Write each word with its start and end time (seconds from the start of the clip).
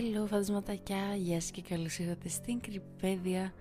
Hello 0.00 0.26
φαντασματακιά, 0.26 1.14
γεια 1.14 1.40
σας 1.40 1.50
και 1.50 1.62
καλώς 1.62 1.98
ήρθατε 1.98 2.28
στην 2.28 2.60
Κρυπέδια. 2.60 3.52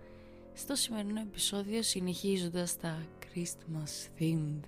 Στο 0.54 0.76
σημερινό 0.76 1.20
επεισόδιο 1.22 1.82
συνεχίζοντας 1.82 2.78
τα 2.78 2.98
Christmas 3.20 4.20
themed 4.20 4.60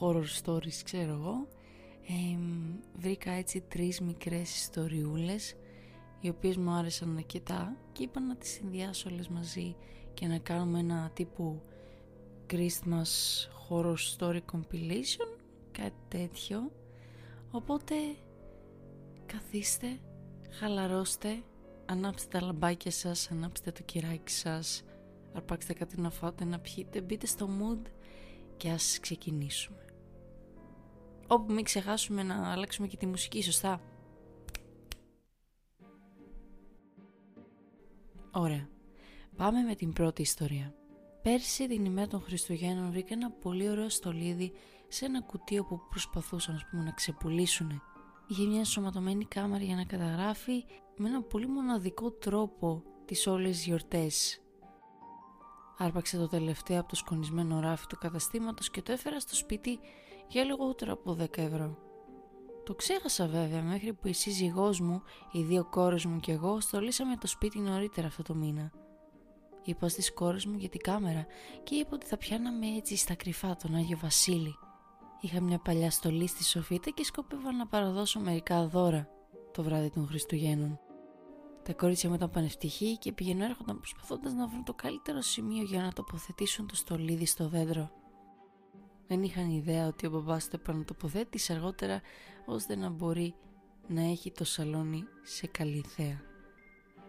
horror 0.00 0.24
stories 0.42 0.80
ξέρω 0.84 1.12
εγώ 1.12 1.48
Βρήκα 2.96 3.30
έτσι 3.30 3.60
τρεις 3.60 4.00
μικρές 4.00 4.56
ιστοριούλες 4.56 5.54
οι 6.20 6.28
οποίες 6.28 6.56
μου 6.56 6.70
άρεσαν 6.70 7.16
αρκετά 7.16 7.76
και 7.92 8.02
είπα 8.02 8.20
να 8.20 8.36
τις 8.36 8.50
συνδυάσω 8.50 9.10
όλες 9.12 9.28
μαζί 9.28 9.76
και 10.14 10.26
να 10.26 10.38
κάνουμε 10.38 10.78
ένα 10.78 11.10
τύπου 11.14 11.62
Christmas 12.50 13.10
horror 13.68 13.96
story 14.16 14.40
compilation 14.52 15.38
κάτι 15.72 16.00
τέτοιο. 16.08 16.72
Οπότε 17.50 17.94
καθίστε 19.26 19.98
χαλαρώστε, 20.50 21.42
ανάψτε 21.86 22.38
τα 22.38 22.46
λαμπάκια 22.46 22.90
σας, 22.90 23.30
ανάψτε 23.30 23.72
το 23.72 23.82
κυράκι 23.82 24.32
σας, 24.32 24.82
αρπάξτε 25.34 25.72
κάτι 25.72 26.00
να 26.00 26.10
φάτε, 26.10 26.44
να 26.44 26.58
πιείτε, 26.58 27.00
μπείτε 27.00 27.26
στο 27.26 27.48
mood 27.60 27.90
και 28.56 28.70
ας 28.70 28.98
ξεκινήσουμε. 29.00 29.84
Όπου 31.26 31.52
μην 31.52 31.64
ξεχάσουμε 31.64 32.22
να 32.22 32.52
αλλάξουμε 32.52 32.86
και 32.86 32.96
τη 32.96 33.06
μουσική, 33.06 33.42
σωστά; 33.42 33.80
Ωραία. 38.32 38.68
Πάμε 39.36 39.62
με 39.62 39.74
την 39.74 39.92
πρώτη 39.92 40.22
ιστορία. 40.22 40.74
Πέρσι 41.22 41.68
την 41.68 41.84
ημέρα 41.84 42.06
των 42.06 42.20
Χριστουγέννων 42.20 42.90
βρήκα 42.90 43.14
ένα 43.14 43.30
πολύ 43.30 43.68
ωραίο 43.68 43.88
στολίδι 43.88 44.52
σε 44.88 45.04
ένα 45.04 45.22
κουτί 45.22 45.58
όπου 45.58 45.80
προσπαθούσαν 45.90 46.54
ας 46.54 46.66
πούμε, 46.70 46.82
να 46.82 46.90
ξεπουλήσουν 46.90 47.82
είχε 48.30 48.46
μια 48.46 48.58
ενσωματωμένη 48.58 49.24
κάμερα 49.24 49.64
για 49.64 49.76
να 49.76 49.84
καταγράφει 49.84 50.64
με 50.96 51.08
ένα 51.08 51.22
πολύ 51.22 51.46
μοναδικό 51.46 52.10
τρόπο 52.10 52.82
τις 53.04 53.26
όλες 53.26 53.64
γιορτές. 53.64 54.40
Άρπαξε 55.78 56.16
το 56.16 56.28
τελευταίο 56.28 56.80
από 56.80 56.88
το 56.88 56.96
σκονισμένο 56.96 57.60
ράφι 57.60 57.86
του 57.86 57.98
καταστήματος 57.98 58.70
και 58.70 58.82
το 58.82 58.92
έφερα 58.92 59.20
στο 59.20 59.34
σπίτι 59.34 59.78
για 60.28 60.44
λιγότερο 60.44 60.92
από 60.92 61.16
10 61.20 61.38
ευρώ. 61.38 61.78
Το 62.64 62.74
ξέχασα 62.74 63.26
βέβαια 63.26 63.62
μέχρι 63.62 63.92
που 63.92 64.08
η 64.08 64.12
σύζυγός 64.12 64.80
μου, 64.80 65.02
οι 65.32 65.42
δύο 65.42 65.64
κόρες 65.64 66.04
μου 66.04 66.20
και 66.20 66.32
εγώ 66.32 66.60
στολίσαμε 66.60 67.16
το 67.16 67.26
σπίτι 67.26 67.58
νωρίτερα 67.58 68.06
αυτό 68.06 68.22
το 68.22 68.34
μήνα. 68.34 68.72
Είπα 69.64 69.88
στις 69.88 70.12
κόρες 70.12 70.46
μου 70.46 70.56
για 70.58 70.68
την 70.68 70.80
κάμερα 70.80 71.26
και 71.62 71.74
είπα 71.74 71.90
ότι 71.92 72.06
θα 72.06 72.16
πιάναμε 72.16 72.66
έτσι 72.66 72.96
στα 72.96 73.14
κρυφά 73.14 73.56
τον 73.56 73.74
Άγιο 73.74 73.98
Βασίλη. 73.98 74.54
Είχα 75.20 75.40
μια 75.40 75.58
παλιά 75.58 75.90
στολή 75.90 76.26
στη 76.26 76.44
Σοφίτα 76.44 76.90
και 76.90 77.04
σκόπευα 77.04 77.52
να 77.52 77.66
παραδώσω 77.66 78.20
μερικά 78.20 78.66
δώρα 78.66 79.08
το 79.52 79.62
βράδυ 79.62 79.90
των 79.90 80.06
Χριστουγέννων. 80.06 80.80
Τα 81.62 81.72
κορίτσια 81.72 82.08
μου 82.08 82.14
ήταν 82.14 82.30
πανευτυχή 82.30 82.98
και 82.98 83.12
πηγαίνω 83.12 83.44
έρχονταν 83.44 83.76
προσπαθώντας 83.78 84.32
να 84.32 84.46
βρουν 84.46 84.64
το 84.64 84.74
καλύτερο 84.74 85.20
σημείο 85.20 85.62
για 85.62 85.82
να 85.82 85.92
τοποθετήσουν 85.92 86.66
το 86.66 86.74
στολίδι 86.74 87.26
στο 87.26 87.48
δέντρο. 87.48 87.90
Δεν 89.06 89.22
είχαν 89.22 89.50
ιδέα 89.50 89.86
ότι 89.86 90.06
ο 90.06 90.10
μπαμπάς 90.10 90.44
το 90.44 90.58
επανατοποθέτησε 90.60 91.52
αργότερα 91.52 92.00
ώστε 92.46 92.76
να 92.76 92.88
μπορεί 92.88 93.34
να 93.86 94.02
έχει 94.02 94.30
το 94.30 94.44
σαλόνι 94.44 95.04
σε 95.22 95.46
καλή 95.46 95.84
θέα. 95.86 96.20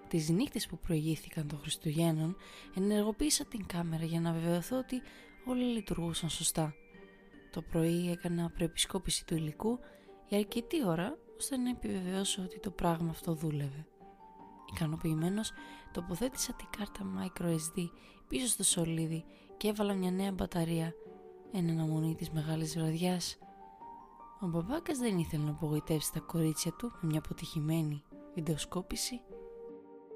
Τις 0.08 0.30
νύχτες 0.30 0.68
που 0.68 0.78
προηγήθηκαν 0.78 1.48
των 1.48 1.60
Χριστουγέννων 1.60 2.36
ενεργοποίησα 2.76 3.46
την 3.46 3.66
κάμερα 3.66 4.06
για 4.06 4.22
να 4.22 4.32
βεβαιωθώ 4.32 4.78
ότι 4.78 5.02
όλα 5.46 5.64
λειτουργούσαν 5.64 6.30
σωστά. 6.30 6.74
Το 7.52 7.62
πρωί 7.62 8.12
έκανα 8.12 8.50
προεπισκόπηση 8.50 9.26
του 9.26 9.36
υλικού 9.36 9.80
για 10.28 10.38
αρκετή 10.38 10.88
ώρα 10.88 11.18
ώστε 11.38 11.58
να 11.58 11.70
επιβεβαιώσω 11.70 12.42
ότι 12.42 12.60
το 12.60 12.72
πράγμα 12.72 13.10
αυτό 13.10 13.34
δούλευε. 13.34 13.86
Ικανοποιημένος 14.74 15.52
τοποθέτησα 15.92 16.54
την 16.54 16.68
κάρτα 16.78 17.02
microSD 17.18 17.90
πίσω 18.28 18.48
στο 18.48 18.64
σολίδι 18.64 19.26
και 19.58 19.68
έβαλα 19.68 19.94
μια 19.94 20.12
νέα 20.12 20.32
μπαταρία 20.32 20.94
εν 21.52 21.70
αναμονή 21.70 22.16
της 22.16 22.30
μεγάλης 22.30 22.78
βραδιάς. 22.78 23.38
Ο 24.42 24.48
μπαμπάκας 24.48 24.98
δεν 24.98 25.18
ήθελε 25.18 25.44
να 25.44 25.52
απογοητεύσει 25.52 26.14
τα 26.14 26.20
κορίτσια 26.20 26.72
του 26.72 26.92
με 27.02 27.08
μια 27.10 27.20
αποτυχημένη 27.20 28.04
βιντεοσκόπηση 28.34 29.22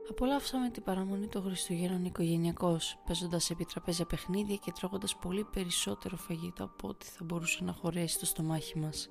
Απολαύσαμε 0.10 0.70
την 0.70 0.84
παραμονή 0.84 1.28
των 1.28 1.44
Χριστουγέννων 1.44 2.06
οικογενειακώς, 2.06 2.98
παίζοντας 3.06 3.50
επί 3.50 3.66
τραπέζια 3.66 4.06
παιχνίδια 4.06 4.56
και 4.56 4.72
τρώγοντας 4.72 5.16
πολύ 5.16 5.44
περισσότερο 5.44 6.18
φαγητό 6.18 6.64
από 6.64 6.88
ό,τι 6.88 7.06
θα 7.06 7.24
μπορούσε 7.24 7.64
να 7.64 7.72
χωρέσει 7.72 8.20
το 8.20 8.26
στομάχι 8.26 8.78
μας. 8.78 9.10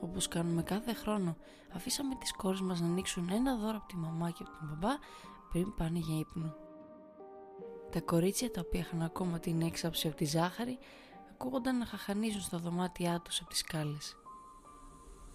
Όπως 0.00 0.28
κάνουμε 0.28 0.62
κάθε 0.62 0.94
χρόνο, 0.94 1.36
αφήσαμε 1.72 2.14
τις 2.14 2.32
κόρες 2.32 2.60
μας 2.60 2.80
να 2.80 2.86
ανοίξουν 2.86 3.28
ένα 3.30 3.56
δώρο 3.56 3.76
από 3.76 3.86
τη 3.86 3.96
μαμά 3.96 4.30
και 4.30 4.42
από 4.46 4.58
τον 4.58 4.68
μπαμπά 4.68 4.94
πριν 5.52 5.74
πάνε 5.74 5.98
για 5.98 6.18
ύπνο. 6.18 6.54
Τα 7.90 8.00
κορίτσια 8.00 8.50
τα 8.50 8.60
οποία 8.66 8.80
είχαν 8.80 9.02
ακόμα 9.02 9.38
την 9.38 9.60
έξαψη 9.60 10.06
από 10.06 10.16
τη 10.16 10.24
ζάχαρη 10.24 10.78
ακούγονταν 11.30 11.78
να 11.78 11.84
χαχανίζουν 11.86 12.40
στα 12.40 12.58
δωμάτια 12.58 13.20
τους 13.24 13.40
από 13.40 13.48
τις 13.48 13.58
σκάλες. 13.58 14.16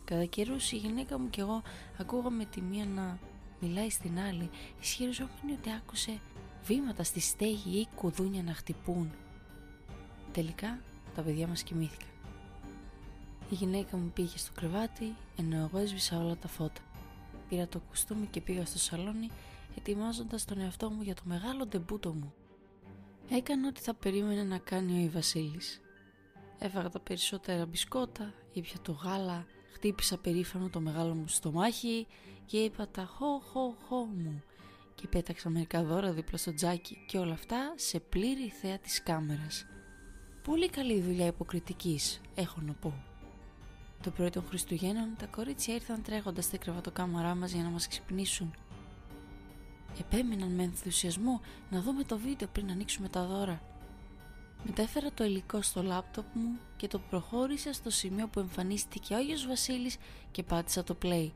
Κατά 0.03 0.25
καιρούς 0.25 0.71
η 0.71 0.75
γυναίκα 0.75 1.19
μου 1.19 1.29
και 1.29 1.41
εγώ 1.41 1.61
ακούγαμε 1.99 2.45
τη 2.45 2.61
μία 2.61 2.85
να 2.85 3.19
μιλάει 3.63 3.89
στην 3.89 4.19
άλλη, 4.19 4.49
ισχυριζόμενη 4.81 5.51
ότι 5.59 5.71
άκουσε 5.71 6.19
βήματα 6.65 7.03
στη 7.03 7.19
στέγη 7.19 7.79
ή 7.79 7.87
κουδούνια 7.95 8.43
να 8.43 8.53
χτυπούν. 8.53 9.11
Τελικά 10.31 10.79
τα 11.15 11.21
παιδιά 11.21 11.47
μας 11.47 11.63
κοιμήθηκαν. 11.63 12.07
Η 13.49 13.55
γυναίκα 13.55 13.97
μου 13.97 14.11
πήγε 14.13 14.37
στο 14.37 14.51
κρεβάτι, 14.55 15.15
ενώ 15.37 15.57
εγώ 15.57 15.77
έσβησα 15.77 16.19
όλα 16.19 16.37
τα 16.37 16.47
φώτα. 16.47 16.81
Πήρα 17.49 17.67
το 17.67 17.79
κουστούμι 17.79 18.25
και 18.25 18.41
πήγα 18.41 18.65
στο 18.65 18.79
σαλόνι, 18.79 19.29
ετοιμάζοντας 19.77 20.45
τον 20.45 20.59
εαυτό 20.59 20.89
μου 20.89 21.01
για 21.01 21.15
το 21.15 21.21
μεγάλο 21.25 21.65
ντεμπούτο 21.65 22.13
μου. 22.13 22.33
Έκανα 23.29 23.67
ό,τι 23.67 23.81
θα 23.81 23.93
περίμενε 23.93 24.43
να 24.43 24.57
κάνει 24.57 24.99
ο 24.99 25.03
Ιβασίλης. 25.03 25.81
Έφαγα 26.59 26.89
τα 26.89 26.99
περισσότερα 26.99 27.65
μπισκότα, 27.65 28.33
ήπια 28.53 28.79
το 28.81 28.91
γάλα, 28.91 29.45
χτύπησα 29.83 30.17
περήφανο 30.17 30.69
το 30.69 30.79
μεγάλο 30.79 31.13
μου 31.13 31.27
στομάχι 31.27 32.07
και 32.45 32.57
είπα 32.57 32.87
τα 32.87 33.05
χω 33.05 33.39
χω 33.39 33.75
χω 33.87 33.95
μου 33.95 34.43
και 34.95 35.07
πέταξα 35.07 35.49
μερικά 35.49 35.83
δώρα 35.83 36.11
δίπλα 36.11 36.37
στο 36.37 36.53
τζάκι 36.53 36.97
και 37.07 37.17
όλα 37.17 37.33
αυτά 37.33 37.73
σε 37.75 37.99
πλήρη 37.99 38.49
θέα 38.61 38.77
της 38.77 39.03
κάμερας. 39.03 39.65
Πολύ 40.43 40.69
καλή 40.69 41.01
δουλειά 41.01 41.25
υποκριτικής, 41.25 42.21
έχω 42.35 42.61
να 42.61 42.73
πω. 42.73 42.93
Το 44.03 44.11
πρωί 44.11 44.29
των 44.29 44.43
Χριστουγέννων 44.47 45.15
τα 45.19 45.25
κορίτσια 45.25 45.73
ήρθαν 45.73 46.01
τρέχοντας 46.01 46.45
στη 46.45 46.57
κρεβατοκάμαρά 46.57 47.35
μας 47.35 47.51
για 47.51 47.63
να 47.63 47.69
μας 47.69 47.87
ξυπνήσουν. 47.87 48.53
Επέμειναν 49.99 50.51
με 50.51 50.63
ενθουσιασμό 50.63 51.41
να 51.69 51.81
δούμε 51.81 52.03
το 52.03 52.17
βίντεο 52.17 52.47
πριν 52.51 52.69
ανοίξουμε 52.69 53.09
τα 53.09 53.25
δώρα. 53.25 53.61
Μετέφερα 54.65 55.11
το 55.13 55.23
υλικό 55.23 55.61
στο 55.61 55.83
λάπτοπ 55.83 56.25
μου 56.35 56.59
και 56.77 56.87
το 56.87 56.99
προχώρησα 56.99 57.73
στο 57.73 57.89
σημείο 57.89 58.27
που 58.27 58.39
εμφανίστηκε 58.39 59.13
ο 59.13 59.17
Άγιος 59.17 59.47
Βασίλης 59.47 59.97
και 60.31 60.43
πάτησα 60.43 60.83
το 60.83 60.97
play. 61.01 61.31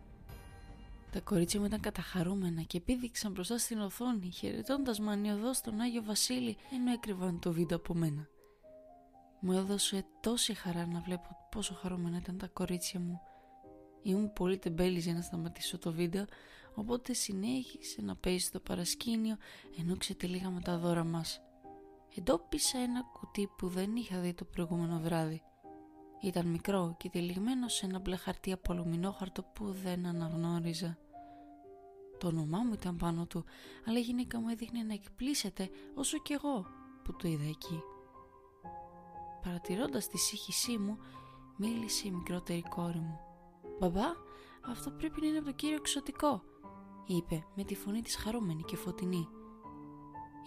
Τα 1.11 1.19
κορίτσια 1.19 1.59
μου 1.59 1.65
ήταν 1.65 1.79
καταχαρούμενα 1.79 2.61
και 2.61 2.77
επίδειξαν 2.77 3.31
μπροστά 3.31 3.57
στην 3.57 3.79
οθόνη, 3.79 4.31
χαιρετώντας 4.31 4.99
μανιωδώς 4.99 5.61
τον 5.61 5.79
Άγιο 5.79 6.03
Βασίλη, 6.03 6.57
ενώ 6.71 6.91
έκρυβαν 6.91 7.39
το 7.39 7.51
βίντεο 7.51 7.77
από 7.77 7.93
μένα. 7.93 8.27
Μου 9.39 9.51
έδωσε 9.51 10.05
τόση 10.21 10.53
χαρά 10.53 10.85
να 10.85 10.99
βλέπω 10.99 11.47
πόσο 11.51 11.73
χαρούμενα 11.73 12.17
ήταν 12.17 12.37
τα 12.37 12.47
κορίτσια 12.47 12.99
μου. 12.99 13.19
Ήμουν 14.03 14.33
πολύ 14.33 14.57
τεμπέλης 14.57 15.03
για 15.03 15.13
να 15.13 15.21
σταματήσω 15.21 15.77
το 15.77 15.91
βίντεο, 15.91 16.25
οπότε 16.73 17.13
συνέχισε 17.13 18.01
να 18.01 18.15
παίζει 18.15 18.45
στο 18.45 18.59
παρασκήνιο 18.59 19.37
ενώ 19.79 19.97
ξετυλίγαμε 19.97 20.61
τα 20.61 20.77
δώρα 20.77 21.03
μας. 21.03 21.41
Εντόπισα 22.15 22.79
ένα 22.79 23.01
κουτί 23.01 23.49
που 23.57 23.67
δεν 23.67 23.95
είχα 23.95 24.19
δει 24.19 24.33
το 24.33 24.45
προηγούμενο 24.45 24.99
βράδυ. 24.99 25.41
Ήταν 26.21 26.47
μικρό 26.47 26.95
και 26.99 27.09
τυλιγμένο 27.09 27.67
σε 27.67 27.85
ένα 27.85 27.99
μπλε 27.99 28.15
χαρτί 28.15 28.51
από 28.51 28.71
αλουμινόχαρτο 28.71 29.43
που 29.43 29.71
δεν 29.71 30.05
αναγνώριζα. 30.05 30.97
Το 32.17 32.27
όνομά 32.27 32.57
μου 32.57 32.73
ήταν 32.73 32.95
πάνω 32.95 33.25
του, 33.25 33.45
αλλά 33.85 33.97
η 33.97 34.01
γυναίκα 34.01 34.39
μου 34.39 34.49
έδειχνε 34.49 34.83
να 34.83 34.93
εκπλήσεται 34.93 35.69
όσο 35.95 36.17
κι 36.17 36.33
εγώ 36.33 36.65
που 37.03 37.15
το 37.15 37.27
είδα 37.27 37.45
εκεί. 37.45 37.81
Παρατηρώντας 39.41 40.07
τη 40.07 40.17
σύγχυσή 40.17 40.77
μου, 40.77 40.97
μίλησε 41.57 42.07
η 42.07 42.11
μικρότερη 42.11 42.63
κόρη 42.69 42.99
μου. 42.99 43.19
«Μπαμπά, 43.79 44.05
αυτό 44.65 44.91
πρέπει 44.91 45.21
να 45.21 45.27
είναι 45.27 45.37
από 45.37 45.45
το 45.45 45.53
κύριο 45.53 45.75
εξωτικό», 45.75 46.41
είπε 47.05 47.45
με 47.55 47.63
τη 47.63 47.75
φωνή 47.75 48.01
της 48.01 48.15
χαρούμενη 48.15 48.63
και 48.63 48.75
φωτεινή. 48.75 49.27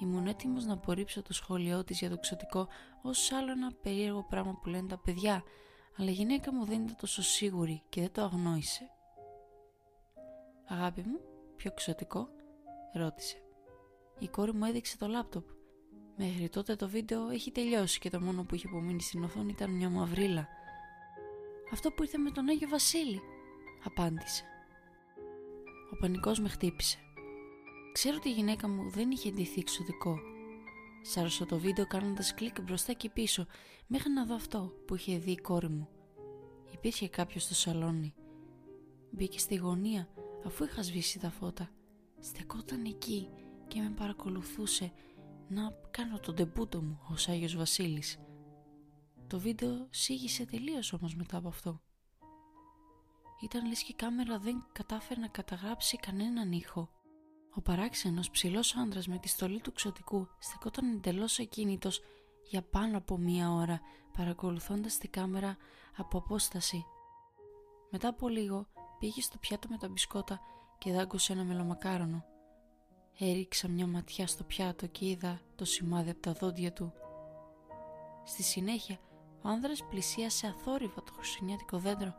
Ήμουν 0.02 0.26
έτοιμος 0.26 0.64
να 0.64 0.72
απορρίψω 0.72 1.22
το 1.22 1.32
σχόλιο 1.32 1.84
της 1.84 1.98
για 1.98 2.10
το 2.10 2.18
ξωτικό 2.18 2.68
ως 3.02 3.32
άλλο 3.32 3.50
ένα 3.50 3.72
περίεργο 3.82 4.26
πράγμα 4.28 4.58
που 4.62 4.68
λένε 4.68 4.88
τα 4.88 4.98
παιδιά, 4.98 5.42
αλλά 5.96 6.10
η 6.10 6.12
γυναίκα 6.12 6.54
μου 6.54 6.64
δεν 6.64 6.82
ήταν 6.82 6.96
τόσο 7.00 7.22
σίγουρη 7.22 7.82
και 7.88 8.00
δεν 8.00 8.12
το 8.12 8.22
αγνόησε. 8.22 8.90
«Αγάπη 10.66 11.00
μου, 11.00 11.20
πιο 11.56 11.72
ξωτικό» 11.72 12.28
ρώτησε. 12.94 13.36
Η 14.18 14.28
κόρη 14.28 14.52
μου 14.52 14.64
έδειξε 14.64 14.96
το 14.98 15.06
λάπτοπ. 15.06 15.48
Μέχρι 16.16 16.48
τότε 16.48 16.76
το 16.76 16.88
βίντεο 16.88 17.28
έχει 17.28 17.50
τελειώσει 17.50 17.98
και 17.98 18.10
το 18.10 18.20
μόνο 18.20 18.44
που 18.44 18.54
είχε 18.54 18.66
απομείνει 18.66 19.02
στην 19.02 19.24
οθόνη 19.24 19.50
ήταν 19.50 19.70
μια 19.70 19.90
μαυρίλα. 19.90 20.48
«Αυτό 21.72 21.90
που 21.90 22.02
ήρθε 22.02 22.18
με 22.18 22.30
τον 22.30 22.48
Άγιο 22.48 22.68
Βασίλη», 22.68 23.20
απάντησε. 23.84 24.44
Ο 25.92 25.96
πανικός 25.96 26.40
με 26.40 26.48
χτύπησε. 26.48 26.98
Ξέρω 27.92 28.16
ότι 28.16 28.28
η 28.28 28.32
γυναίκα 28.32 28.68
μου 28.68 28.90
δεν 28.90 29.10
είχε 29.10 29.30
ντυθεί 29.30 29.60
εξωτικό. 29.60 30.18
Σάρωσα 31.02 31.46
το 31.46 31.58
βίντεο 31.58 31.86
κάνοντας 31.86 32.34
κλικ 32.34 32.62
μπροστά 32.62 32.92
και 32.92 33.10
πίσω 33.10 33.46
μέχρι 33.86 34.10
να 34.10 34.24
δω 34.24 34.34
αυτό 34.34 34.72
που 34.86 34.94
είχε 34.94 35.18
δει 35.18 35.30
η 35.30 35.36
κόρη 35.36 35.68
μου. 35.68 35.88
Υπήρχε 36.72 37.08
κάποιος 37.08 37.42
στο 37.42 37.54
σαλόνι. 37.54 38.14
Μπήκε 39.10 39.38
στη 39.38 39.54
γωνία 39.54 40.08
αφού 40.44 40.64
είχα 40.64 40.82
σβήσει 40.82 41.18
τα 41.18 41.30
φώτα. 41.30 41.70
Στεκόταν 42.20 42.84
εκεί 42.84 43.28
και 43.68 43.80
με 43.80 43.90
παρακολουθούσε 43.90 44.92
να 45.48 45.74
κάνω 45.90 46.18
τον 46.18 46.34
τεμπούτο 46.34 46.82
μου 46.82 47.00
ως 47.10 47.28
Άγιος 47.28 47.56
Βασίλης. 47.56 48.18
Το 49.26 49.38
βίντεο 49.38 49.86
σήγησε 49.90 50.44
τελείως 50.46 50.92
όμως 50.92 51.14
μετά 51.14 51.36
από 51.36 51.48
αυτό. 51.48 51.80
Ήταν 53.42 53.66
λες 53.68 53.82
και 53.82 53.92
η 53.92 53.94
κάμερα 53.94 54.38
δεν 54.38 54.64
κατάφερε 54.72 55.20
να 55.20 55.28
καταγράψει 55.28 55.96
κανέναν 55.96 56.52
ήχο. 56.52 56.90
Ο 57.54 57.60
παράξενος 57.60 58.30
ψηλός 58.30 58.76
άντρας 58.76 59.06
με 59.06 59.18
τη 59.18 59.28
στολή 59.28 59.60
του 59.60 59.72
ξωτικού 59.72 60.28
στεκόταν 60.38 60.92
εντελώς 60.92 61.38
ακίνητος 61.38 62.00
για 62.50 62.62
πάνω 62.62 62.96
από 62.96 63.18
μία 63.18 63.50
ώρα 63.50 63.80
παρακολουθώντας 64.16 64.98
τη 64.98 65.08
κάμερα 65.08 65.56
από 65.96 66.18
απόσταση. 66.18 66.84
Μετά 67.90 68.08
από 68.08 68.28
λίγο 68.28 68.66
πήγε 68.98 69.20
στο 69.20 69.38
πιάτο 69.38 69.68
με 69.68 69.76
τα 69.76 69.88
μπισκότα 69.88 70.40
και 70.78 70.92
δάγκωσε 70.92 71.32
ένα 71.32 71.44
μελομακάρονο. 71.44 72.24
Έριξα 73.18 73.68
μια 73.68 73.86
ματιά 73.86 74.26
στο 74.26 74.44
πιάτο 74.44 74.86
και 74.86 75.08
είδα 75.08 75.40
το 75.56 75.64
σημάδι 75.64 76.10
από 76.10 76.20
τα 76.20 76.32
δόντια 76.32 76.72
του. 76.72 76.92
Στη 78.24 78.42
συνέχεια 78.42 78.98
ο 79.42 79.48
άνδρας 79.48 79.84
πλησίασε 79.84 80.46
αθόρυβα 80.46 81.02
το 81.02 81.12
χριστουγεννιάτικο 81.12 81.78
δέντρο. 81.78 82.14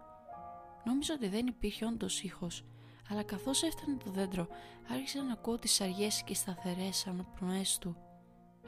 Νόμιζα 0.86 1.13
ότι 1.13 1.28
δεν 1.28 1.48
υπήρχε 1.48 1.86
όντως 1.86 2.22
ήχος, 2.22 2.66
αλλά 3.09 3.24
καθώς 3.24 3.63
έφτανε 3.63 3.98
το 4.03 4.12
δέντρο 4.12 4.48
άρχισα 4.92 5.24
να 5.24 5.33
ακούω 5.33 5.57
τις 5.59 5.81
αργές 5.81 6.24
και 6.24 6.33
σταθερές 6.33 7.07
αναπνοές 7.07 7.77
του. 7.77 7.95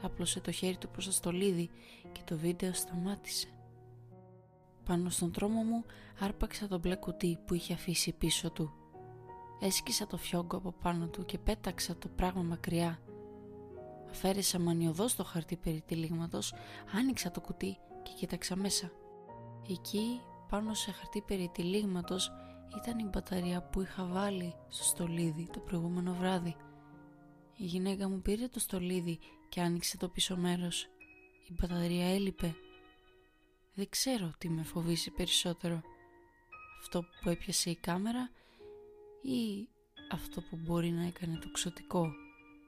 Άπλωσε 0.02 0.40
το 0.40 0.50
χέρι 0.50 0.76
του 0.76 0.88
προς 0.88 1.04
το 1.04 1.12
στολίδι 1.12 1.70
και 2.12 2.20
το 2.24 2.36
βίντεο 2.36 2.72
σταμάτησε. 2.72 3.48
Πάνω 4.84 5.10
στον 5.10 5.32
τρόμο 5.32 5.62
μου 5.62 5.84
άρπαξα 6.20 6.68
το 6.68 6.78
μπλε 6.78 6.94
κουτί 6.94 7.38
που 7.46 7.54
είχε 7.54 7.72
αφήσει 7.72 8.12
πίσω 8.12 8.50
του. 8.50 8.72
Έσκυσα 9.60 10.06
το 10.06 10.16
φιόγκο 10.16 10.56
από 10.56 10.72
πάνω 10.72 11.06
του 11.06 11.24
και 11.24 11.38
πέταξα 11.38 11.96
το 11.96 12.08
πράγμα 12.08 12.42
μακριά. 12.42 12.98
Αφαίρεσα 14.10 14.58
μανιωδώς 14.58 15.14
το 15.16 15.24
χαρτί 15.24 15.56
περί 15.56 15.82
τυλίγματος, 15.86 16.54
άνοιξα 16.94 17.30
το 17.30 17.40
κουτί 17.40 17.78
και 18.02 18.12
κοίταξα 18.16 18.56
μέσα. 18.56 18.90
Εκεί, 19.68 20.20
πάνω 20.48 20.74
σε 20.74 20.90
χαρτί 20.90 21.20
περί 21.20 21.50
τυλίγματος, 21.54 22.32
ήταν 22.76 22.98
η 22.98 23.04
μπαταρία 23.04 23.62
που 23.62 23.80
είχα 23.80 24.04
βάλει 24.04 24.54
στο 24.68 24.84
στολίδι 24.84 25.48
το 25.52 25.60
προηγούμενο 25.60 26.14
βράδυ. 26.14 26.56
Η 27.56 27.64
γυναίκα 27.64 28.08
μου 28.08 28.20
πήρε 28.20 28.48
το 28.48 28.58
στολίδι 28.60 29.18
και 29.48 29.60
άνοιξε 29.60 29.96
το 29.96 30.08
πίσω 30.08 30.36
μέρος. 30.36 30.82
Η 31.48 31.52
μπαταρία 31.52 32.14
έλειπε. 32.14 32.54
Δεν 33.74 33.88
ξέρω 33.88 34.32
τι 34.38 34.48
με 34.48 34.62
φοβήσει 34.62 35.10
περισσότερο. 35.10 35.82
Αυτό 36.80 37.04
που 37.22 37.28
έπιασε 37.28 37.70
η 37.70 37.76
κάμερα 37.76 38.30
ή 39.22 39.68
αυτό 40.10 40.40
που 40.40 40.56
μπορεί 40.56 40.90
να 40.90 41.06
έκανε 41.06 41.38
το 41.38 41.50
ξωτικό 41.50 42.12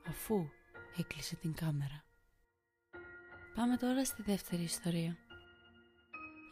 αφού 0.09 0.49
έκλεισε 0.97 1.37
την 1.37 1.55
κάμερα. 1.55 2.05
Πάμε 3.55 3.77
τώρα 3.77 4.05
στη 4.05 4.23
δεύτερη 4.23 4.63
ιστορία. 4.63 5.17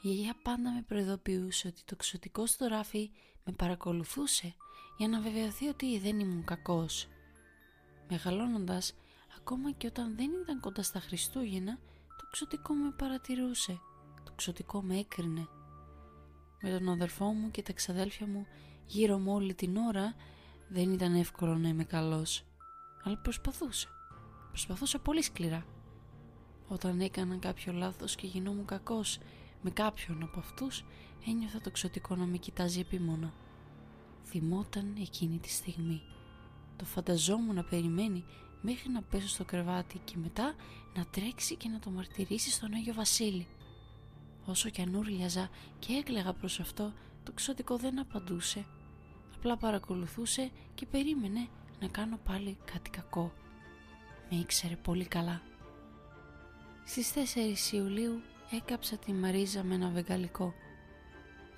Η 0.02 0.08
γιαγιά 0.08 0.36
πάντα 0.42 0.70
με 0.70 0.82
προειδοποιούσε 0.82 1.68
ότι 1.68 1.82
το 1.84 1.96
ξωτικό 1.96 2.46
στο 2.46 2.66
ράφι 2.66 3.10
με 3.44 3.52
παρακολουθούσε 3.52 4.54
για 4.96 5.08
να 5.08 5.20
βεβαιωθεί 5.20 5.66
ότι 5.68 5.98
δεν 5.98 6.20
ήμουν 6.20 6.44
κακός. 6.44 7.08
Μεγαλώνοντας, 8.08 8.94
ακόμα 9.38 9.72
και 9.72 9.86
όταν 9.86 10.16
δεν 10.16 10.30
ήταν 10.42 10.60
κοντά 10.60 10.82
στα 10.82 11.00
Χριστούγεννα, 11.00 11.78
το 12.18 12.26
ξωτικό 12.30 12.74
με 12.74 12.90
παρατηρούσε, 12.90 13.80
το 14.24 14.32
ξωτικό 14.34 14.82
με 14.82 14.98
έκρινε. 14.98 15.48
Με 16.60 16.70
τον 16.70 16.88
αδερφό 16.88 17.24
μου 17.24 17.50
και 17.50 17.62
τα 17.62 17.72
ξαδέλφια 17.72 18.26
μου 18.26 18.46
γύρω 18.86 19.18
μου 19.18 19.32
όλη 19.32 19.54
την 19.54 19.76
ώρα 19.76 20.14
δεν 20.68 20.92
ήταν 20.92 21.14
εύκολο 21.14 21.56
να 21.56 21.68
είμαι 21.68 21.84
καλός, 21.84 22.44
αλλά 23.02 23.18
προσπαθούσα. 23.18 23.88
Προσπαθούσα 24.48 24.98
πολύ 24.98 25.22
σκληρά. 25.22 25.66
Όταν 26.68 27.00
έκανα 27.00 27.36
κάποιο 27.36 27.72
λάθος 27.72 28.14
και 28.14 28.26
γινόμουν 28.26 28.64
κακός 28.64 29.18
με 29.62 29.70
κάποιον 29.70 30.22
από 30.22 30.38
αυτούς, 30.38 30.84
ένιωθα 31.26 31.60
το 31.60 31.70
ξωτικό 31.70 32.16
να 32.16 32.24
με 32.24 32.36
κοιτάζει 32.36 32.80
επίμονα. 32.80 33.32
Θυμόταν 34.24 34.94
εκείνη 35.00 35.38
τη 35.38 35.48
στιγμή. 35.48 36.02
Το 36.76 36.84
φανταζόμουν 36.84 37.54
να 37.54 37.64
περιμένει 37.64 38.24
μέχρι 38.60 38.90
να 38.90 39.02
πέσω 39.02 39.28
στο 39.28 39.44
κρεβάτι 39.44 40.00
και 40.04 40.14
μετά 40.16 40.54
να 40.94 41.04
τρέξει 41.04 41.56
και 41.56 41.68
να 41.68 41.78
το 41.78 41.90
μαρτυρήσει 41.90 42.50
στον 42.50 42.74
Άγιο 42.74 42.94
Βασίλη. 42.94 43.46
Όσο 44.44 44.68
κι 44.68 44.80
αν 44.80 44.94
ούρλιαζα 44.94 45.50
και 45.78 45.92
έκλαιγα 45.92 46.32
προς 46.32 46.60
αυτό, 46.60 46.92
το 47.22 47.32
ξωτικό 47.32 47.76
δεν 47.76 47.98
απαντούσε. 47.98 48.66
Απλά 49.34 49.56
παρακολουθούσε 49.56 50.50
και 50.74 50.86
περίμενε 50.86 51.48
να 51.80 51.88
κάνω 51.88 52.18
πάλι 52.24 52.58
κάτι 52.64 52.90
κακό. 52.90 53.32
Με 54.30 54.36
ήξερε 54.36 54.76
πολύ 54.76 55.04
καλά. 55.04 55.42
Στις 56.84 57.12
4 57.70 57.72
Ιουλίου 57.74 58.20
έκαψα 58.50 58.96
τη 58.96 59.12
Μαρίζα 59.12 59.62
με 59.62 59.74
ένα 59.74 59.88
βεγγαλικό. 59.88 60.54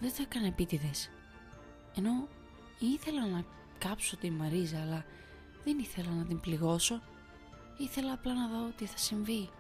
Δεν 0.01 0.11
το 0.11 0.23
έκανα 0.23 0.47
επίτηδες. 0.47 1.11
Ενώ 1.97 2.29
ήθελα 2.79 3.27
να 3.27 3.45
κάψω 3.79 4.17
τη 4.17 4.31
Μαρίζα 4.31 4.81
αλλά 4.81 5.05
δεν 5.65 5.79
ήθελα 5.79 6.11
να 6.11 6.25
την 6.25 6.41
πληγώσω. 6.41 7.03
Ήθελα 7.79 8.13
απλά 8.13 8.35
να 8.35 8.49
δω 8.49 8.71
τι 8.77 8.87
θα 8.87 8.97
συμβεί. 8.97 9.51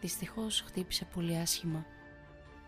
Δυστυχώς 0.00 0.60
χτύπησε 0.66 1.04
πολύ 1.14 1.36
άσχημα. 1.36 1.86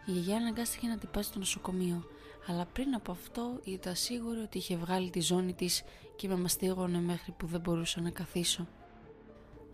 Η 0.06 0.12
γιαγιά 0.12 0.36
αναγκάστηκε 0.36 0.86
να 0.86 0.98
την 0.98 1.10
πάει 1.10 1.22
στο 1.22 1.38
νοσοκομείο 1.38 2.04
αλλά 2.48 2.66
πριν 2.66 2.94
από 2.94 3.12
αυτό 3.12 3.60
ήταν 3.64 3.94
σίγουρη 3.94 4.38
ότι 4.38 4.58
είχε 4.58 4.76
βγάλει 4.76 5.10
τη 5.10 5.20
ζώνη 5.20 5.54
της 5.54 5.82
και 6.16 6.28
με 6.28 6.36
μαστίγωνε 6.36 7.00
μέχρι 7.00 7.32
που 7.32 7.46
δεν 7.46 7.60
μπορούσα 7.60 8.00
να 8.00 8.10
καθίσω. 8.10 8.68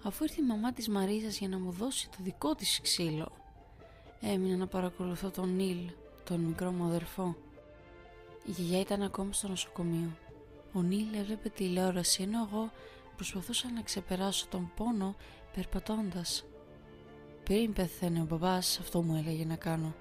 Αφού 0.03 0.25
ήρθε 0.25 0.43
η 0.43 0.47
μαμά 0.47 0.73
της 0.73 0.89
Μαρίζας 0.89 1.39
για 1.39 1.49
να 1.49 1.59
μου 1.59 1.71
δώσει 1.71 2.09
το 2.11 2.17
δικό 2.21 2.55
της 2.55 2.81
ξύλο, 2.83 3.33
έμεινα 4.21 4.57
να 4.57 4.67
παρακολουθώ 4.67 5.31
τον 5.31 5.55
Νίλ, 5.55 5.91
τον 6.33 6.41
μικρό 6.41 6.71
μου 6.71 6.85
αδερφό. 6.85 7.37
Η 8.47 8.51
γιαγιά 8.51 8.81
ήταν 8.81 9.03
ακόμα 9.03 9.33
στο 9.33 9.49
νοσοκομείο. 9.49 10.17
Ο 10.73 10.83
Νίλ 10.83 11.15
έβλεπε 11.15 11.49
τηλεόραση 11.49 12.23
ενώ 12.23 12.49
εγώ 12.51 12.71
προσπαθούσα 13.17 13.71
να 13.71 13.83
ξεπεράσω 13.83 14.47
τον 14.51 14.73
πόνο 14.77 15.17
περπατώντας. 15.55 16.45
Πριν 17.45 17.73
πεθαίνει 17.73 18.21
ο 18.21 18.25
μπαμπάς 18.25 18.79
αυτό 18.79 19.03
μου 19.03 19.17
έλεγε 19.17 19.45
να 19.45 19.57
κάνω 19.57 19.95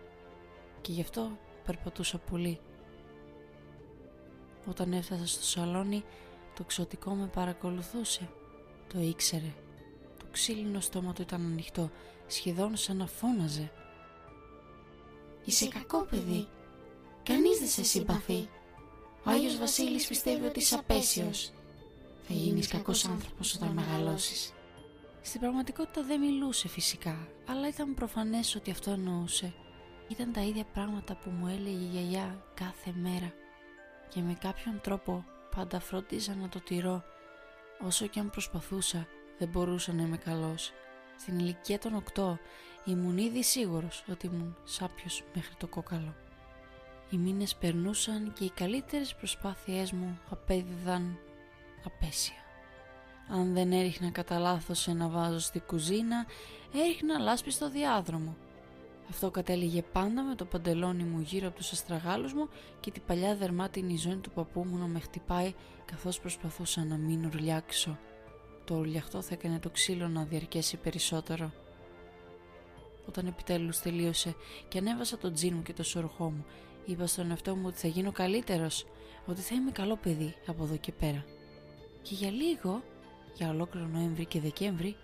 και 0.81 0.91
γι' 0.91 1.01
αυτό 1.01 1.37
περπατούσα 1.65 2.17
πολύ. 2.17 2.59
Όταν 4.65 4.93
έφτασα 4.93 5.27
στο 5.27 5.43
σαλόνι, 5.43 6.03
το 6.55 6.63
ξωτικό 6.63 7.13
με 7.13 7.27
παρακολουθούσε. 7.27 8.29
Το 8.93 8.99
ήξερε. 8.99 9.53
Το 10.19 10.25
ξύλινο 10.31 10.79
στόμα 10.79 11.13
του 11.13 11.21
ήταν 11.21 11.45
ανοιχτό, 11.45 11.89
σχεδόν 12.27 12.75
σαν 12.75 12.97
να 12.97 13.07
φώναζε. 13.07 13.71
«Είσαι 15.45 15.67
κακό 15.67 16.01
παιδί. 16.01 16.47
Κανείς 17.23 17.59
δεν 17.59 17.67
σε 17.67 17.83
συμπαθεί. 17.83 18.49
Ο 19.23 19.29
Άγιος 19.29 19.57
Βασίλης 19.57 20.07
πιστεύει 20.07 20.45
ότι 20.45 20.59
είσαι 20.59 20.75
απέσιος. 20.75 21.51
Θα 22.27 22.33
γίνεις 22.33 22.67
κακός 22.67 23.05
άνθρωπος 23.05 23.55
όταν 23.55 23.69
μεγαλώσεις». 23.69 24.53
Στην 25.21 25.39
πραγματικότητα 25.39 26.03
δεν 26.03 26.19
μιλούσε 26.19 26.67
φυσικά, 26.67 27.27
αλλά 27.47 27.67
ήταν 27.67 27.93
προφανές 27.93 28.55
ότι 28.55 28.71
αυτό 28.71 28.91
εννοούσε. 28.91 29.53
Ήταν 30.07 30.33
τα 30.33 30.41
ίδια 30.41 30.65
πράγματα 30.73 31.15
που 31.15 31.29
μου 31.29 31.47
έλεγε 31.47 31.83
η 31.83 31.89
γιαγιά 31.91 32.43
κάθε 32.53 32.93
μέρα 33.01 33.33
και 34.09 34.21
με 34.21 34.37
κάποιον 34.39 34.81
τρόπο 34.81 35.25
πάντα 35.55 35.79
φρόντιζα 35.79 36.35
να 36.35 36.49
το 36.49 36.59
τηρώ 36.59 37.03
όσο 37.79 38.07
και 38.07 38.19
αν 38.19 38.29
προσπαθούσα 38.29 39.07
δεν 39.37 39.47
μπορούσα 39.47 39.93
να 39.93 40.01
είμαι 40.01 40.17
καλός. 40.17 40.71
Στην 41.19 41.39
ηλικία 41.39 41.79
των 41.79 42.03
8 42.15 42.39
ήμουν 42.85 43.17
ήδη 43.17 43.43
σίγουρος 43.43 44.03
ότι 44.11 44.25
ήμουν 44.25 44.55
σάπιος 44.63 45.23
μέχρι 45.35 45.55
το 45.55 45.67
κόκαλο. 45.67 46.15
Οι 47.09 47.17
μήνες 47.17 47.55
περνούσαν 47.55 48.33
και 48.33 48.43
οι 48.43 48.49
καλύτερες 48.49 49.15
προσπάθειές 49.15 49.91
μου 49.91 50.19
απέδιδαν 50.29 51.17
απέσια. 51.85 52.35
Αν 53.29 53.53
δεν 53.53 53.71
έριχνα 53.71 54.09
κατά 54.11 54.39
λάθος 54.39 54.87
ένα 54.87 55.07
βάζο 55.07 55.39
στη 55.39 55.59
κουζίνα, 55.59 56.25
έριχνα 56.73 57.19
λάσπη 57.19 57.51
στο 57.51 57.69
διάδρομο 57.69 58.35
αυτό 59.11 59.31
κατέληγε 59.31 59.81
πάντα 59.81 60.23
με 60.23 60.35
το 60.35 60.45
παντελόνι 60.45 61.03
μου 61.03 61.19
γύρω 61.19 61.47
από 61.47 61.55
τους 61.55 61.71
αστραγάλους 61.71 62.33
μου 62.33 62.49
και 62.79 62.91
την 62.91 63.01
παλιά 63.05 63.35
δερμάτινη 63.35 63.97
ζώνη 63.97 64.15
του 64.15 64.31
παππού 64.31 64.63
μου 64.63 64.77
να 64.77 64.85
με 64.85 64.99
χτυπάει 64.99 65.53
καθώς 65.85 66.19
προσπαθούσα 66.19 66.83
να 66.83 66.95
μην 66.95 67.25
ουρλιάξω. 67.25 67.97
Το 68.65 68.75
ουρλιαχτό 68.75 69.21
θα 69.21 69.33
έκανε 69.33 69.59
το 69.59 69.69
ξύλο 69.69 70.07
να 70.07 70.23
διαρκέσει 70.23 70.77
περισσότερο. 70.77 71.51
Όταν 73.07 73.27
επιτέλους 73.27 73.79
τελείωσε 73.79 74.35
και 74.67 74.77
ανέβασα 74.77 75.17
το 75.17 75.31
τζιν 75.31 75.55
μου 75.55 75.61
και 75.61 75.73
το 75.73 75.83
σορχό 75.83 76.31
μου, 76.31 76.45
είπα 76.85 77.07
στον 77.07 77.29
εαυτό 77.29 77.55
μου 77.55 77.63
ότι 77.67 77.77
θα 77.77 77.87
γίνω 77.87 78.11
καλύτερος, 78.11 78.85
ότι 79.25 79.41
θα 79.41 79.55
είμαι 79.55 79.71
καλό 79.71 79.95
παιδί 79.95 80.35
από 80.47 80.63
εδώ 80.63 80.77
και 80.77 80.91
πέρα. 80.91 81.25
Και 82.01 82.13
για 82.13 82.31
λίγο, 82.31 82.83
για 83.35 83.49
ολόκληρο 83.49 83.87
Νοέμβρη 83.87 84.25
και 84.25 84.39
Δεκέμβρη, 84.39 84.95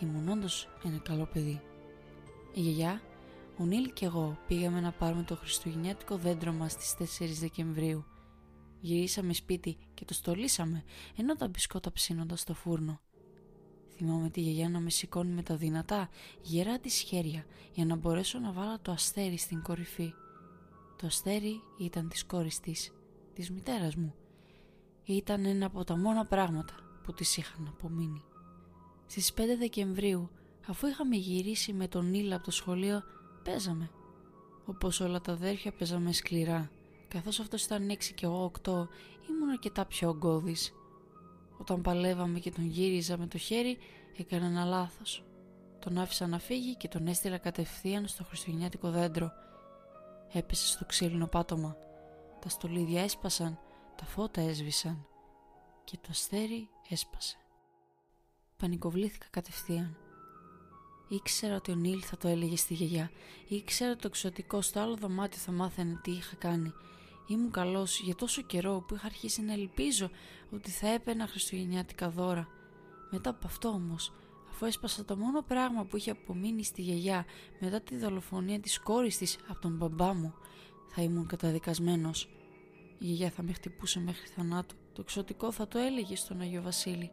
ήμουν 0.00 0.28
όντως 0.28 0.68
ένα 0.84 0.98
καλό 0.98 1.26
παιδί. 1.32 1.60
Η 2.54 2.60
γιαγιά, 2.60 3.02
ο 3.58 3.64
Νίλ 3.64 3.92
και 3.92 4.04
εγώ 4.04 4.38
πήγαμε 4.46 4.80
να 4.80 4.92
πάρουμε 4.92 5.22
το 5.22 5.36
χριστουγεννιάτικο 5.36 6.16
δέντρο 6.16 6.52
μας 6.52 6.72
στις 6.72 7.18
4 7.20 7.38
Δεκεμβρίου. 7.40 8.04
Γυρίσαμε 8.80 9.32
σπίτι 9.32 9.76
και 9.94 10.04
το 10.04 10.14
στολίσαμε, 10.14 10.84
ενώ 11.16 11.36
τα 11.36 11.48
μπισκότα 11.48 11.92
ψήνονταν 11.92 12.36
στο 12.36 12.54
φούρνο. 12.54 13.00
Θυμάμαι 14.02 14.30
τη 14.30 14.40
γιαγιά 14.40 14.68
να 14.68 14.80
με 14.80 14.90
σηκώνει 14.90 15.32
με 15.32 15.42
τα 15.42 15.56
δυνατά, 15.56 16.08
γερά 16.42 16.78
τη 16.78 16.88
χέρια, 16.88 17.44
για 17.72 17.84
να 17.84 17.96
μπορέσω 17.96 18.38
να 18.38 18.52
βάλω 18.52 18.78
το 18.82 18.92
αστέρι 18.92 19.36
στην 19.36 19.62
κορυφή. 19.62 20.12
Το 20.96 21.06
αστέρι 21.06 21.62
ήταν 21.78 22.08
της 22.08 22.24
κόρης 22.24 22.60
της, 22.60 22.92
της 23.34 23.50
μητέρας 23.50 23.96
μου. 23.96 24.14
Ήταν 25.04 25.44
ένα 25.44 25.66
από 25.66 25.84
τα 25.84 25.96
μόνα 25.96 26.26
πράγματα 26.26 26.74
που 27.04 27.12
της 27.12 27.36
είχαν 27.36 27.66
απομείνει. 27.68 28.22
Στις 29.06 29.32
5 29.32 29.56
Δεκεμβρίου, 29.58 30.30
αφού 30.68 30.86
είχαμε 30.86 31.16
γυρίσει 31.16 31.72
με 31.72 31.88
τον 31.88 32.10
Νίλα 32.10 32.36
από 32.36 32.44
το 32.44 32.50
σχολείο, 32.50 33.02
παίζαμε. 33.44 33.90
Όπως 34.64 35.00
όλα 35.00 35.20
τα 35.20 35.32
αδέρφια 35.32 35.72
παίζαμε 35.72 36.12
σκληρά. 36.12 36.70
Καθώς 37.08 37.40
αυτός 37.40 37.64
ήταν 37.64 37.90
6 37.90 38.14
και 38.14 38.26
εγώ 38.26 38.44
8, 38.44 38.88
ήμουν 39.28 39.48
αρκετά 39.50 39.86
πιο 39.86 40.08
ογκώδης. 40.08 40.74
Όταν 41.60 41.82
παλεύαμε 41.82 42.38
και 42.38 42.50
τον 42.50 42.66
γύριζα 42.66 43.18
με 43.18 43.26
το 43.26 43.38
χέρι, 43.38 43.78
έκανα 44.16 44.46
ένα 44.46 44.64
λάθος. 44.64 45.24
Τον 45.78 45.98
άφησα 45.98 46.26
να 46.26 46.38
φύγει 46.38 46.76
και 46.76 46.88
τον 46.88 47.06
έστειλα 47.06 47.38
κατευθείαν 47.38 48.06
στο 48.06 48.24
χριστουγεννιάτικο 48.24 48.90
δέντρο. 48.90 49.30
Έπεσε 50.32 50.66
στο 50.66 50.84
ξύλινο 50.84 51.26
πάτωμα. 51.26 51.76
Τα 52.40 52.48
στολίδια 52.48 53.02
έσπασαν, 53.02 53.58
τα 53.96 54.04
φώτα 54.04 54.40
έσβησαν 54.40 55.06
και 55.84 55.96
το 55.96 56.08
αστέρι 56.10 56.68
έσπασε. 56.88 57.36
Πανικοβλήθηκα 58.56 59.26
κατευθείαν. 59.30 59.96
Ήξερα 61.08 61.56
ότι 61.56 61.70
ο 61.70 61.74
Νίλ 61.74 62.02
θα 62.04 62.16
το 62.16 62.28
έλεγε 62.28 62.56
στη 62.56 62.74
γιαγιά. 62.74 63.10
Ήξερα 63.48 63.90
ότι 63.90 64.00
το 64.00 64.06
εξωτικό 64.06 64.60
στο 64.60 64.80
άλλο 64.80 64.96
δωμάτιο 64.96 65.38
θα 65.38 65.52
μάθαινε 65.52 66.00
τι 66.02 66.10
είχα 66.10 66.36
κάνει. 66.36 66.72
Ήμουν 67.30 67.50
καλός 67.50 68.00
για 68.00 68.14
τόσο 68.14 68.42
καιρό 68.42 68.84
που 68.88 68.94
είχα 68.94 69.06
αρχίσει 69.06 69.42
να 69.42 69.52
ελπίζω 69.52 70.10
ότι 70.50 70.70
θα 70.70 70.88
έπαιρνα 70.88 71.26
χριστουγεννιάτικα 71.26 72.10
δώρα. 72.10 72.48
Μετά 73.10 73.30
από 73.30 73.46
αυτό 73.46 73.68
όμως, 73.68 74.12
αφού 74.50 74.66
έσπασα 74.66 75.04
το 75.04 75.16
μόνο 75.16 75.42
πράγμα 75.42 75.84
που 75.84 75.96
είχε 75.96 76.10
απομείνει 76.10 76.64
στη 76.64 76.82
γιαγιά 76.82 77.24
μετά 77.60 77.80
τη 77.80 77.96
δολοφονία 77.96 78.60
της 78.60 78.80
κόρης 78.80 79.18
της 79.18 79.38
από 79.48 79.60
τον 79.60 79.76
μπαμπά 79.76 80.14
μου, 80.14 80.34
θα 80.88 81.02
ήμουν 81.02 81.26
καταδικασμένος. 81.26 82.28
Η 82.98 83.04
γιαγιά 83.04 83.30
θα 83.30 83.42
με 83.42 83.52
χτυπούσε 83.52 84.00
μέχρι 84.00 84.26
θανάτου. 84.26 84.76
Το 84.92 85.00
εξωτικό 85.00 85.52
θα 85.52 85.68
το 85.68 85.78
έλεγε 85.78 86.16
στον 86.16 86.40
Αγιο 86.40 86.62
Βασίλη. 86.62 87.10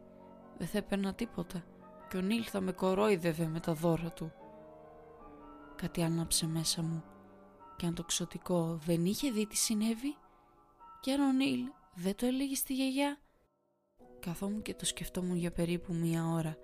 Δεν 0.58 0.66
θα 0.66 0.78
έπαιρνα 0.78 1.14
τίποτα 1.14 1.64
και 2.08 2.16
ο 2.16 2.20
Νίλ 2.20 2.46
θα 2.50 2.60
με 2.60 2.72
κορόιδευε 2.72 3.46
με 3.46 3.60
τα 3.60 3.74
δώρα 3.74 4.12
του. 4.12 4.32
Κάτι 5.76 6.02
άναψε 6.02 6.46
μέσα 6.46 6.82
μου 6.82 7.04
και 7.78 7.86
αν 7.86 7.94
το 7.94 8.04
ξωτικό 8.04 8.78
δεν 8.84 9.04
είχε 9.04 9.30
δει 9.30 9.46
τι 9.46 9.56
συνέβη 9.56 10.16
και 11.00 11.12
αν 11.12 11.20
ο 11.20 11.32
Νίλ 11.32 11.60
δεν 11.94 12.14
το 12.14 12.26
έλεγε 12.26 12.54
στη 12.54 12.74
γιαγιά. 12.74 13.20
Καθόμουν 14.20 14.62
και 14.62 14.74
το 14.74 14.84
σκεφτόμουν 14.84 15.36
για 15.36 15.52
περίπου 15.52 15.94
μία 15.94 16.26
ώρα. 16.26 16.56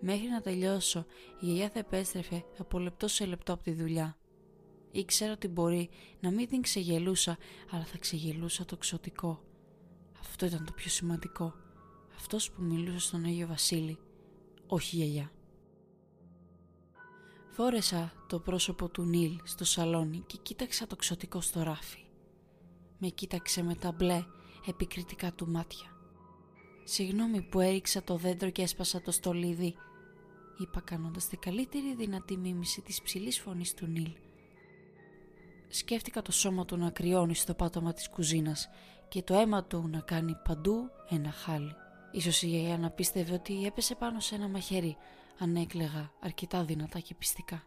Μέχρι 0.00 0.28
να 0.28 0.40
τελειώσω 0.40 1.06
η 1.40 1.44
γιαγιά 1.44 1.70
θα 1.70 1.78
επέστρεφε 1.78 2.44
από 2.58 2.78
λεπτό 2.78 3.08
σε 3.08 3.26
λεπτό 3.26 3.52
από 3.52 3.62
τη 3.62 3.72
δουλειά. 3.72 4.16
Ήξερα 4.90 5.32
ότι 5.32 5.48
μπορεί 5.48 5.90
να 6.20 6.30
μην 6.30 6.48
την 6.48 6.62
ξεγελούσα 6.62 7.38
αλλά 7.70 7.84
θα 7.84 7.98
ξεγελούσα 7.98 8.64
το 8.64 8.76
ξωτικό. 8.76 9.42
Αυτό 10.20 10.46
ήταν 10.46 10.64
το 10.64 10.72
πιο 10.72 10.90
σημαντικό. 10.90 11.54
Αυτός 12.16 12.50
που 12.50 12.62
μιλούσε 12.62 13.06
στον 13.06 13.24
Άγιο 13.24 13.46
Βασίλη 13.46 13.98
όχι 14.66 14.96
γιαγιά. 14.96 15.30
Φόρεσα 17.56 18.12
το 18.26 18.38
πρόσωπο 18.38 18.88
του 18.88 19.02
Νίλ 19.02 19.40
στο 19.44 19.64
σαλόνι 19.64 20.22
και 20.26 20.38
κοίταξα 20.42 20.86
το 20.86 20.96
ξωτικό 20.96 21.40
στο 21.40 21.62
ράφι. 21.62 22.04
Με 22.98 23.08
κοίταξε 23.08 23.62
με 23.62 23.74
τα 23.74 23.92
μπλε 23.92 24.24
επικριτικά 24.68 25.32
του 25.32 25.48
μάτια. 25.48 25.86
Συγγνώμη 26.84 27.42
που 27.42 27.60
έριξα 27.60 28.02
το 28.02 28.16
δέντρο 28.16 28.50
και 28.50 28.62
έσπασα 28.62 29.00
το 29.00 29.10
στολίδι, 29.10 29.74
είπα 30.58 30.80
κάνοντας 30.80 31.28
την 31.28 31.38
καλύτερη 31.38 31.94
δυνατή 31.94 32.36
μίμηση 32.36 32.80
της 32.80 33.02
ψηλής 33.02 33.40
φωνής 33.40 33.74
του 33.74 33.86
Νίλ. 33.86 34.12
Σκέφτηκα 35.68 36.22
το 36.22 36.32
σώμα 36.32 36.64
του 36.64 36.76
να 36.76 36.90
κρυώνει 36.90 37.34
στο 37.34 37.54
πάτωμα 37.54 37.92
της 37.92 38.08
κουζίνας 38.08 38.68
και 39.08 39.22
το 39.22 39.34
αίμα 39.34 39.64
του 39.64 39.88
να 39.88 40.00
κάνει 40.00 40.36
παντού 40.44 40.90
ένα 41.08 41.30
χάλι. 41.30 41.74
Ίσως 42.12 42.42
η 42.42 42.46
γιαγιά 42.46 42.78
να 42.78 42.90
πίστευε 42.90 43.34
ότι 43.34 43.64
έπεσε 43.66 43.94
πάνω 43.94 44.20
σε 44.20 44.34
ένα 44.34 44.48
μαχαίρι 44.48 44.96
αν 45.38 45.56
έκλεγα 45.56 46.12
αρκετά 46.20 46.64
δυνατά 46.64 46.98
και 46.98 47.14
πιστικά. 47.14 47.62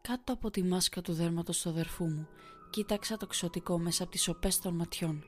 Κάτω 0.00 0.32
από 0.32 0.50
τη 0.50 0.62
μάσκα 0.62 1.00
του 1.00 1.12
δέρματος 1.12 1.60
του 1.60 1.68
αδερφού 1.68 2.04
μου 2.04 2.28
κοίταξα 2.70 3.16
το 3.16 3.26
ξωτικό 3.26 3.78
μέσα 3.78 4.02
από 4.02 4.12
τις 4.12 4.22
σοπές 4.22 4.58
των 4.58 4.74
ματιών. 4.74 5.24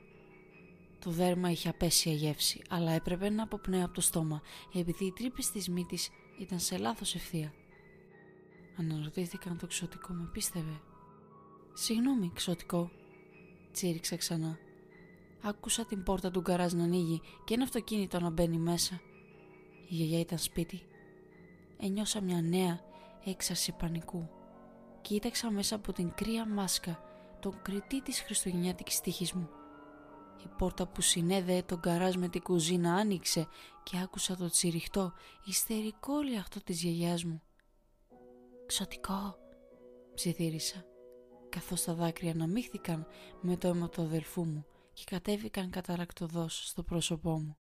Το 0.99 1.11
δέρμα 1.11 1.51
είχε 1.51 1.69
απέσια 1.69 2.13
γεύση, 2.13 2.61
αλλά 2.69 2.91
έπρεπε 2.91 3.29
να 3.29 3.43
αποπνέω 3.43 3.85
από 3.85 3.93
το 3.93 4.01
στόμα 4.01 4.41
επειδή 4.73 5.05
οι 5.05 5.11
τρύπες 5.11 5.51
της 5.51 5.69
μύτης 5.69 6.09
ήταν 6.39 6.59
σε 6.59 6.77
λάθος 6.77 7.15
ευθεία. 7.15 7.53
Αναρωτήθηκα 8.77 9.49
αν 9.49 9.57
το 9.57 9.67
ξωτικό 9.67 10.13
με 10.13 10.29
πίστευε. 10.33 10.81
«Συγγνώμη, 11.73 12.31
ξωτικό», 12.33 12.91
τσίριξα 13.71 14.15
ξανά. 14.15 14.57
Άκουσα 15.41 15.85
την 15.85 16.03
πόρτα 16.03 16.31
του 16.31 16.39
γκαράζ 16.39 16.73
να 16.73 16.83
ανοίγει 16.83 17.21
και 17.45 17.53
ένα 17.53 17.63
αυτοκίνητο 17.63 18.19
να 18.19 18.29
μπαίνει 18.29 18.57
μέσα. 18.57 19.01
Η 19.89 19.95
γιαγιά 19.95 20.19
ήταν 20.19 20.37
σπίτι. 20.37 20.81
Ένιωσα 21.81 22.21
μια 22.21 22.41
νέα 22.41 22.79
έξαρση 23.25 23.71
πανικού. 23.71 24.29
Κοίταξα 25.01 25.51
μέσα 25.51 25.75
από 25.75 25.93
την 25.93 26.13
κρύα 26.15 26.45
μάσκα 26.45 27.03
τον 27.39 27.61
κριτή 27.61 28.01
της 28.01 28.21
χριστουγεννιάτικης 28.21 28.99
τύχης 28.99 29.33
μου. 29.33 29.49
Η 30.43 30.47
πόρτα 30.57 30.87
που 30.87 31.01
συνέδεε 31.01 31.63
τον 31.63 31.79
γκαράζ 31.79 32.15
με 32.15 32.29
την 32.29 32.41
κουζίνα 32.41 32.93
άνοιξε 32.93 33.47
και 33.83 33.99
άκουσα 34.03 34.35
το 34.35 34.49
τσιριχτό, 34.49 35.13
ιστερικό 35.45 36.19
λιαχτό 36.19 36.63
της 36.63 36.81
γιαγιάς 36.81 37.23
μου. 37.23 37.41
«Ξωτικό», 38.65 39.35
ψιθύρισα, 40.13 40.85
καθώς 41.49 41.83
τα 41.83 41.93
δάκρυα 41.93 42.31
αναμίχθηκαν 42.31 43.07
με 43.41 43.57
το 43.57 43.67
αίμα 43.67 43.89
του 43.89 44.01
αδελφού 44.01 44.45
μου 44.45 44.65
και 44.93 45.03
κατέβηκαν 45.05 45.69
καταρακτοδός 45.69 46.67
στο 46.67 46.83
πρόσωπό 46.83 47.39
μου. 47.39 47.57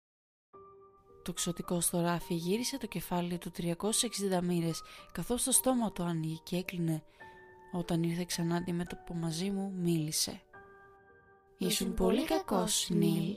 Το 1.22 1.32
ξωτικό 1.32 1.80
στο 1.80 2.00
ράφι 2.00 2.34
γύρισε 2.34 2.78
το 2.78 2.86
κεφάλι 2.86 3.38
του 3.38 3.50
360 3.56 4.42
μοίρες 4.42 4.82
καθώς 5.12 5.42
το 5.42 5.52
στόμα 5.52 5.92
του 5.92 6.02
άνοιγε 6.02 6.36
και 6.42 6.56
έκλεινε. 6.56 7.02
Όταν 7.72 8.02
ήρθε 8.02 8.24
ξανά 8.24 8.56
αντιμέτωπο 8.56 9.14
μαζί 9.14 9.50
μου 9.50 9.72
μίλησε. 9.76 10.42
«Ήσουν 11.58 11.94
πολύ 11.94 12.24
κακός, 12.24 12.88
Νίλ». 12.90 13.36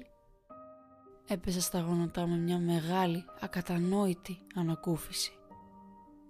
Έπεσα 1.28 1.62
στα 1.62 1.80
γόνατά 1.80 2.28
με 2.28 2.38
μια 2.38 2.60
μεγάλη, 2.60 3.26
ακατανόητη 3.40 4.40
ανακούφιση. 4.56 5.32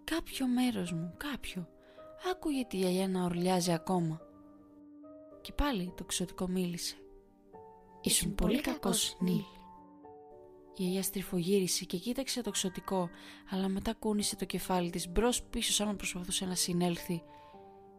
Κάποιο 0.03 0.47
μέρος 0.47 0.91
μου, 0.91 1.13
κάποιο, 1.17 1.67
άκουγε 2.31 2.65
τη 2.65 2.77
γιαγιά 2.77 3.07
να 3.07 3.23
ορλιάζει 3.23 3.71
ακόμα. 3.71 4.21
Και 5.41 5.53
πάλι 5.53 5.93
το 5.95 6.03
ξωτικό 6.03 6.47
μίλησε. 6.47 6.95
Ήσουν 8.01 8.35
πολύ 8.35 8.61
κακός, 8.61 9.17
Νίλ. 9.19 9.43
Η 10.77 10.83
γιαγιά 10.83 11.03
στριφογύρισε 11.03 11.85
και 11.85 11.97
κοίταξε 11.97 12.41
το 12.41 12.51
ξωτικό, 12.51 13.09
αλλά 13.49 13.67
μετά 13.67 13.93
κούνησε 13.93 14.35
το 14.35 14.45
κεφάλι 14.45 14.89
της 14.89 15.09
μπρος 15.09 15.43
πίσω 15.43 15.71
σαν 15.71 15.87
να 15.87 15.95
προσπαθούσε 15.95 16.45
να 16.45 16.55
συνέλθει. 16.55 17.23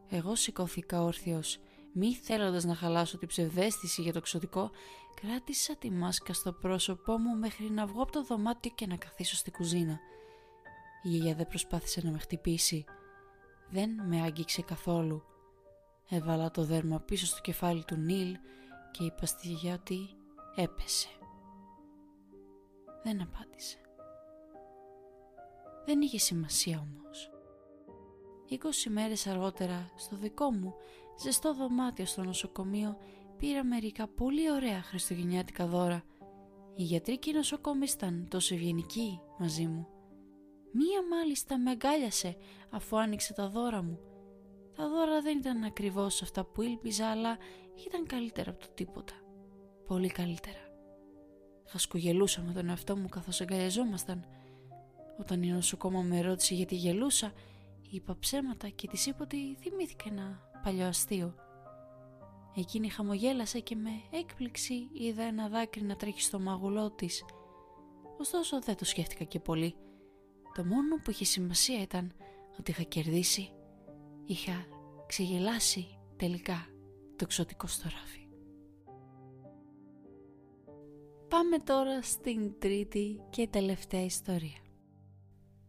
Εγώ 0.09 0.35
σηκώθηκα 0.35 1.03
όρθιος. 1.03 1.59
Μη 1.95 2.15
θέλοντας 2.15 2.65
να 2.65 2.75
χαλάσω 2.75 3.19
την 3.19 3.29
ψευδέστηση 3.29 4.03
για 4.03 4.13
το 4.13 4.21
ξωτικό, 4.21 4.71
κράτησα 5.21 5.77
τη 5.77 5.91
μάσκα 5.91 6.33
στο 6.33 6.53
πρόσωπό 6.53 7.19
μου 7.19 7.37
μέχρι 7.37 7.71
να 7.71 7.87
βγω 7.87 8.03
από 8.03 8.13
το 8.13 8.25
δωμάτιο 8.25 8.73
και 8.75 8.87
να 8.87 8.97
καθίσω 8.97 9.37
στη 9.37 9.51
κουζίνα. 9.51 10.01
Η 11.03 11.09
γιαγιά 11.09 11.35
δεν 11.35 11.47
προσπάθησε 11.47 12.01
να 12.05 12.11
με 12.11 12.19
χτυπήσει. 12.19 12.85
Δεν 13.71 13.91
με 14.07 14.21
άγγιξε 14.21 14.63
καθόλου. 14.63 15.23
Έβαλα 16.09 16.51
το 16.51 16.65
δέρμα 16.65 17.01
πίσω 17.01 17.27
στο 17.27 17.41
κεφάλι 17.41 17.85
του 17.85 17.97
Νίλ 17.97 18.37
και 18.91 19.05
είπα 19.05 19.27
στη 19.27 19.49
γιαγιά 19.49 19.75
ότι 19.75 20.09
έπεσε. 20.55 21.09
Δεν 23.03 23.23
απάντησε. 23.23 23.79
Δεν 25.85 26.01
είχε 26.01 26.19
σημασία 26.19 26.79
όμως. 26.79 27.31
20 28.51 28.91
μέρες 28.91 29.27
αργότερα 29.27 29.91
στο 29.97 30.17
δικό 30.17 30.51
μου 30.51 30.75
ζεστό 31.23 31.55
δωμάτιο 31.55 32.07
στο 32.07 32.23
νοσοκομείο 32.23 32.97
πήρα 33.37 33.65
μερικά 33.65 34.09
πολύ 34.09 34.51
ωραία 34.51 34.83
χριστουγεννιάτικα 34.83 35.67
δώρα. 35.67 36.03
Οι 36.75 36.83
γιατροί 36.83 37.19
και 37.19 37.31
οι 37.31 37.33
νοσοκόμες 37.33 37.93
ήταν 37.93 38.27
τόσο 38.31 38.55
ευγενικοί 38.55 39.21
μαζί 39.39 39.67
μου. 39.67 39.87
Μία 40.73 41.07
μάλιστα 41.11 41.59
με 41.59 41.71
αγκάλιασε 41.71 42.37
αφού 42.71 42.99
άνοιξε 42.99 43.33
τα 43.33 43.49
δώρα 43.49 43.83
μου. 43.83 43.99
Τα 44.77 44.89
δώρα 44.89 45.21
δεν 45.21 45.39
ήταν 45.39 45.65
ακριβώς 45.65 46.23
αυτά 46.23 46.45
που 46.45 46.63
ήλπιζα 46.63 47.07
αλλά 47.07 47.37
ήταν 47.87 48.07
καλύτερα 48.07 48.51
από 48.51 48.61
το 48.61 48.69
τίποτα. 48.75 49.15
Πολύ 49.87 50.09
καλύτερα. 50.09 50.72
Χασκογελούσα 51.67 52.43
με 52.43 52.53
τον 52.53 52.69
εαυτό 52.69 52.97
μου 52.97 53.09
καθώς 53.09 53.41
αγκαλιαζόμασταν. 53.41 54.27
Όταν 55.19 55.43
η 55.43 55.47
νοσοκόμα 55.47 56.03
με 56.03 56.21
ρώτησε 56.21 56.55
γιατί 56.55 56.75
γελούσα, 56.75 57.33
είπα 57.91 58.17
ψέματα 58.19 58.69
και 58.69 58.89
της 58.89 59.07
είπα 59.07 59.19
ότι 59.21 59.57
θυμήθηκα 59.61 60.05
ένα 60.09 60.41
παλιό 60.63 60.87
αστείο. 60.87 61.35
Εκείνη 62.57 62.89
χαμογέλασε 62.89 63.61
και 63.61 63.77
με 63.77 63.91
έκπληξη 64.11 64.89
είδα 64.93 65.23
ένα 65.23 65.49
δάκρυ 65.49 65.83
να 65.83 65.97
τρέχει 65.97 66.23
στο 66.23 66.41
μάγουλό 66.41 66.91
της. 66.91 67.25
Ωστόσο 68.19 68.61
δεν 68.61 68.77
το 68.77 68.85
σκέφτηκα 68.85 69.25
και 69.25 69.41
πολύ. 69.41 69.75
Το 70.55 70.65
μόνο 70.65 70.97
που 71.05 71.11
είχε 71.11 71.25
σημασία 71.25 71.83
ήταν 71.83 72.13
ότι 72.59 72.71
είχα 72.71 72.83
κερδίσει. 72.83 73.53
Είχα 74.25 74.67
ξεγελάσει 75.07 75.99
τελικά 76.17 76.67
το 77.17 77.25
εξωτικό 77.25 77.67
στο 77.67 77.89
Πάμε 81.33 81.59
τώρα 81.59 82.03
στην 82.03 82.59
τρίτη 82.59 83.21
και 83.31 83.47
τελευταία 83.47 84.05
ιστορία. 84.05 84.59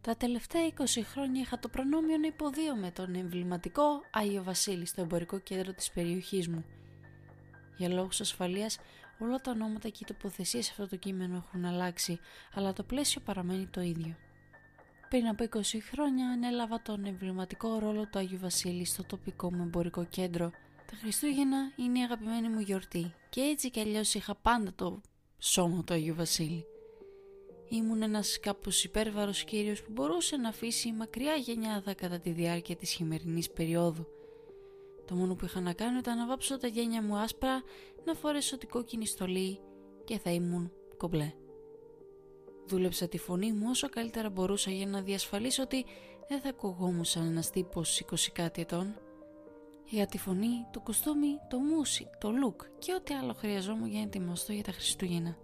Τα 0.01 0.15
τελευταία 0.15 0.61
20 0.77 0.83
χρόνια 1.03 1.41
είχα 1.41 1.59
το 1.59 1.69
προνόμιο 1.69 2.17
να 2.17 2.27
υποδίω 2.27 2.75
με 2.75 2.91
τον 2.91 3.15
εμβληματικό 3.15 3.83
Άγιο 4.11 4.43
Βασίλη 4.43 4.85
στο 4.85 5.01
εμπορικό 5.01 5.39
κέντρο 5.39 5.73
της 5.73 5.91
περιοχής 5.91 6.47
μου. 6.47 6.65
Για 7.77 7.89
λόγους 7.89 8.21
ασφαλείας 8.21 8.77
όλα 9.19 9.37
τα 9.37 9.51
ονόματα 9.51 9.89
και 9.89 9.99
οι 10.01 10.05
τοποθεσίες 10.05 10.65
σε 10.65 10.71
αυτό 10.71 10.87
το 10.87 10.95
κείμενο 10.95 11.35
έχουν 11.35 11.65
αλλάξει, 11.65 12.19
αλλά 12.53 12.73
το 12.73 12.83
πλαίσιο 12.83 13.21
παραμένει 13.25 13.67
το 13.67 13.81
ίδιο. 13.81 14.15
Πριν 15.09 15.27
από 15.27 15.43
20 15.43 15.61
χρόνια 15.91 16.27
ανέλαβα 16.27 16.81
τον 16.81 17.05
εμβληματικό 17.05 17.79
ρόλο 17.79 18.07
του 18.07 18.19
Άγιου 18.19 18.39
Βασίλη 18.39 18.85
στο 18.85 19.03
τοπικό 19.03 19.53
μου 19.53 19.63
εμπορικό 19.63 20.05
κέντρο. 20.05 20.51
Τα 20.91 20.95
Χριστούγεννα 21.01 21.71
είναι 21.75 21.99
η 21.99 22.03
αγαπημένη 22.03 22.49
μου 22.49 22.59
γιορτή 22.59 23.13
και 23.29 23.41
έτσι 23.41 23.69
κι 23.69 23.79
αλλιώς 23.79 24.13
είχα 24.13 24.35
πάντα 24.35 24.73
το 24.75 25.01
σώμα 25.45 25.83
του 25.83 25.93
Αγίου 25.93 26.15
Βασίλη. 26.15 26.65
Ήμουν 27.69 28.01
ένας 28.01 28.39
κάπως 28.39 28.83
υπέρβαρος 28.83 29.43
κύριος 29.43 29.81
που 29.83 29.91
μπορούσε 29.91 30.37
να 30.37 30.49
αφήσει 30.49 30.91
μακριά 30.91 31.35
γενιάδα 31.35 31.93
κατά 31.93 32.19
τη 32.19 32.29
διάρκεια 32.29 32.75
της 32.75 32.91
χειμερινής 32.91 33.49
περίοδου. 33.49 34.07
Το 35.05 35.15
μόνο 35.15 35.35
που 35.35 35.45
είχα 35.45 35.59
να 35.59 35.73
κάνω 35.73 35.97
ήταν 35.97 36.17
να 36.17 36.27
βάψω 36.27 36.57
τα 36.57 36.67
γένια 36.67 37.01
μου 37.01 37.17
άσπρα, 37.17 37.63
να 38.05 38.13
φορέσω 38.13 38.57
την 38.57 38.69
κόκκινη 38.69 39.05
στολή 39.05 39.59
και 40.03 40.17
θα 40.17 40.29
ήμουν 40.29 40.71
κομπλέ. 40.97 41.33
Δούλεψα 42.65 43.07
τη 43.07 43.17
φωνή 43.17 43.51
μου 43.51 43.65
όσο 43.69 43.89
καλύτερα 43.89 44.29
μπορούσα 44.29 44.71
για 44.71 44.85
να 44.85 45.01
διασφαλίσω 45.01 45.63
ότι 45.63 45.85
δεν 46.27 46.41
θα 46.41 46.49
ακουγόμουν 46.49 47.03
σαν 47.03 47.25
ένας 47.25 47.49
τύπος 47.49 48.03
20 48.11 48.15
κάτι 48.33 48.61
ετών. 48.61 48.95
Για 49.85 50.05
τη 50.05 50.17
φωνή, 50.17 50.67
το 50.71 50.79
κουστούμι, 50.79 51.39
το 51.49 51.59
μουσι, 51.59 52.09
το 52.19 52.29
look 52.29 52.65
και 52.79 52.93
ό,τι 52.93 53.13
άλλο 53.13 53.33
χρειαζόμουν 53.33 53.87
για 53.87 53.99
να 53.99 54.05
ετοιμαστώ 54.05 54.53
για 54.53 54.63
τα 54.63 54.71
Χριστούγεννα. 54.71 55.37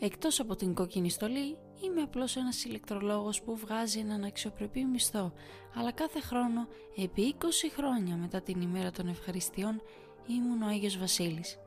Εκτός 0.00 0.40
από 0.40 0.56
την 0.56 0.74
κόκκινη 0.74 1.10
στολή, 1.10 1.58
είμαι 1.80 2.02
απλώς 2.02 2.36
ένας 2.36 2.64
ηλεκτρολόγος 2.64 3.42
που 3.42 3.56
βγάζει 3.56 3.98
έναν 3.98 4.24
αξιοπρεπή 4.24 4.84
μισθό, 4.84 5.32
αλλά 5.74 5.92
κάθε 5.92 6.20
χρόνο, 6.20 6.66
επί 6.96 7.22
20 7.22 7.70
χρόνια 7.76 8.16
μετά 8.16 8.40
την 8.40 8.60
ημέρα 8.60 8.90
των 8.90 9.08
ευχαριστειών, 9.08 9.82
ήμουν 10.26 10.62
ο 10.62 10.66
Άγιος 10.66 10.98
Βασίλης. 10.98 11.58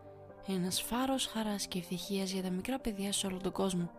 Ένας 0.48 0.82
φάρος 0.82 1.26
χαράς 1.26 1.68
και 1.68 1.78
ευτυχίας 1.78 2.32
για 2.32 2.42
τα 2.42 2.50
μικρά 2.50 2.80
παιδιά 2.80 3.12
σε 3.12 3.28
όλο 3.28 3.38
τον 3.38 3.52
κόσμο. 3.52 3.92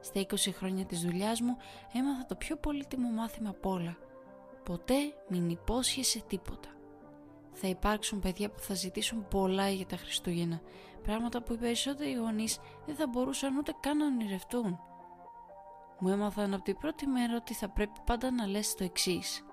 Στα 0.00 0.20
20 0.20 0.52
χρόνια 0.52 0.84
της 0.84 1.00
δουλειάς 1.00 1.40
μου 1.40 1.56
έμαθα 1.92 2.26
το 2.26 2.34
πιο 2.34 2.56
πολύτιμο 2.56 3.08
μάθημα 3.08 3.48
απ' 3.48 3.66
όλα. 3.66 3.96
Ποτέ 4.66 4.94
μην 5.28 5.48
υπόσχεσαι 5.48 6.22
τίποτα. 6.26 6.68
Θα 7.52 7.68
υπάρξουν 7.68 8.20
παιδιά 8.20 8.50
που 8.50 8.58
θα 8.58 8.74
ζητήσουν 8.74 9.28
πολλά 9.28 9.68
για 9.68 9.86
τα 9.86 9.96
Χριστούγεννα, 9.96 10.60
πράγματα 11.02 11.42
που 11.42 11.52
οι 11.52 11.56
περισσότεροι 11.56 12.14
γονείς 12.14 12.58
δεν 12.86 12.94
θα 12.94 13.06
μπορούσαν 13.06 13.56
ούτε 13.56 13.72
καν 13.80 13.96
να 13.96 14.06
ονειρευτούν. 14.06 14.78
Μου 15.98 16.08
έμαθαν 16.08 16.54
από 16.54 16.62
την 16.62 16.76
πρώτη 16.76 17.06
μέρα 17.06 17.36
ότι 17.36 17.54
θα 17.54 17.68
πρέπει 17.68 18.00
πάντα 18.06 18.30
να 18.30 18.46
λες 18.46 18.74
το 18.74 18.84
εξής. 18.84 19.44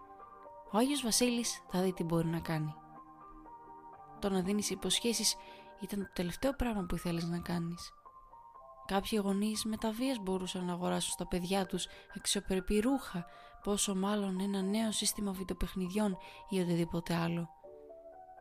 Ο 0.72 0.78
Άγιος 0.78 1.02
Βασίλης 1.02 1.64
θα 1.70 1.82
δει 1.82 1.94
τι 1.94 2.04
μπορεί 2.04 2.28
να 2.28 2.40
κάνει. 2.40 2.74
Το 4.20 4.30
να 4.30 4.42
δίνεις 4.42 4.70
υποσχέσεις 4.70 5.36
ήταν 5.80 6.00
το 6.00 6.12
τελευταίο 6.14 6.52
πράγμα 6.52 6.86
που 6.90 6.96
ήθελες 6.96 7.24
να 7.24 7.40
κάνεις. 7.40 7.94
Κάποιοι 8.86 9.20
γονείς 9.24 9.66
με 9.66 9.78
τα 9.78 9.92
βίας 9.92 10.18
μπορούσαν 10.22 10.66
να 10.66 10.74
αγοράσουν 10.74 11.12
στα 11.12 11.28
παιδιά 11.28 11.66
τους 11.66 11.88
αξιοπρεπή 12.16 12.80
ρούχα, 12.80 13.26
πόσο 13.64 13.96
μάλλον 13.96 14.40
ένα 14.40 14.62
νέο 14.62 14.92
σύστημα 14.92 15.32
βιντεοπαιχνιδιών 15.32 16.18
ή 16.50 16.60
οτιδήποτε 16.60 17.16
άλλο. 17.16 17.50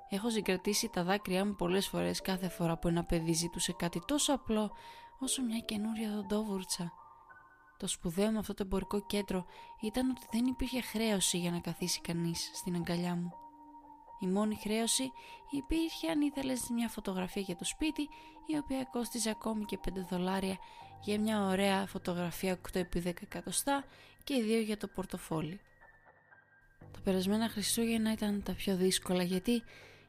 Έχω 0.08 0.30
συγκρατήσει 0.30 0.88
τα 0.88 1.02
δάκρυά 1.04 1.46
μου 1.46 1.54
πολλές 1.54 1.88
φορές 1.88 2.20
κάθε 2.20 2.48
φορά 2.48 2.78
που 2.78 2.88
ένα 2.88 3.04
παιδί 3.04 3.32
ζητούσε 3.32 3.72
κάτι 3.72 4.02
τόσο 4.06 4.32
απλό 4.32 4.72
όσο 5.18 5.42
μια 5.42 5.58
καινούρια 5.58 6.10
δοντόβουρτσα. 6.10 6.92
Το 7.76 7.86
σπουδαίο 7.86 8.30
με 8.30 8.38
αυτό 8.38 8.54
το 8.54 8.62
εμπορικό 8.62 9.06
κέντρο 9.06 9.44
ήταν 9.80 10.10
ότι 10.10 10.26
δεν 10.32 10.46
υπήρχε 10.46 10.80
χρέωση 10.80 11.38
για 11.38 11.50
να 11.50 11.58
καθίσει 11.58 12.00
κανείς 12.00 12.50
στην 12.54 12.74
αγκαλιά 12.74 13.14
μου. 13.14 13.32
Η 14.20 14.26
μόνη 14.26 14.56
χρέωση 14.56 15.12
υπήρχε 15.50 16.10
αν 16.10 16.20
ήθελες 16.20 16.68
μια 16.70 16.88
φωτογραφία 16.88 17.42
για 17.42 17.56
το 17.56 17.64
σπίτι 17.64 18.02
η 18.46 18.56
οποία 18.56 18.84
κόστιζε 18.84 19.30
ακόμη 19.30 19.64
και 19.64 19.78
5 19.84 19.90
δολάρια 20.10 20.58
για 21.04 21.20
μια 21.20 21.46
ωραία 21.46 21.86
φωτογραφία 21.86 22.60
8x10 22.74 23.04
εκατοστά 23.04 23.84
και 24.24 24.60
2 24.60 24.64
για 24.64 24.76
το 24.76 24.86
πορτοφόλι. 24.86 25.60
Τα 26.92 27.00
περασμένα 27.04 27.48
Χριστούγεννα 27.48 28.12
ήταν 28.12 28.42
τα 28.42 28.52
πιο 28.52 28.76
δύσκολα 28.76 29.22
γιατί 29.22 29.62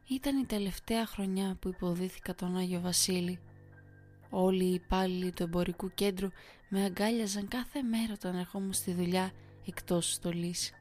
ήταν 0.08 0.38
η 0.38 0.46
τελευταία 0.46 1.06
χρονιά 1.06 1.58
που 1.60 1.68
υποδίθηκα 1.68 2.36
τον 2.36 2.58
Άγιο 2.58 2.80
Βασίλη. 2.80 3.40
Όλοι 4.30 4.64
οι 4.64 4.74
υπάλληλοι 4.74 5.32
του 5.32 5.44
εμπορικού 5.44 5.94
κέντρου 5.94 6.30
με 6.70 6.84
αγκάλιαζαν 6.84 7.48
κάθε 7.48 7.82
μέρα 7.82 8.14
όταν 8.14 8.36
ερχόμουν 8.36 8.74
στη 8.74 8.94
δουλειά 8.94 9.32
εκτός 9.66 10.14
στολής. 10.14 10.72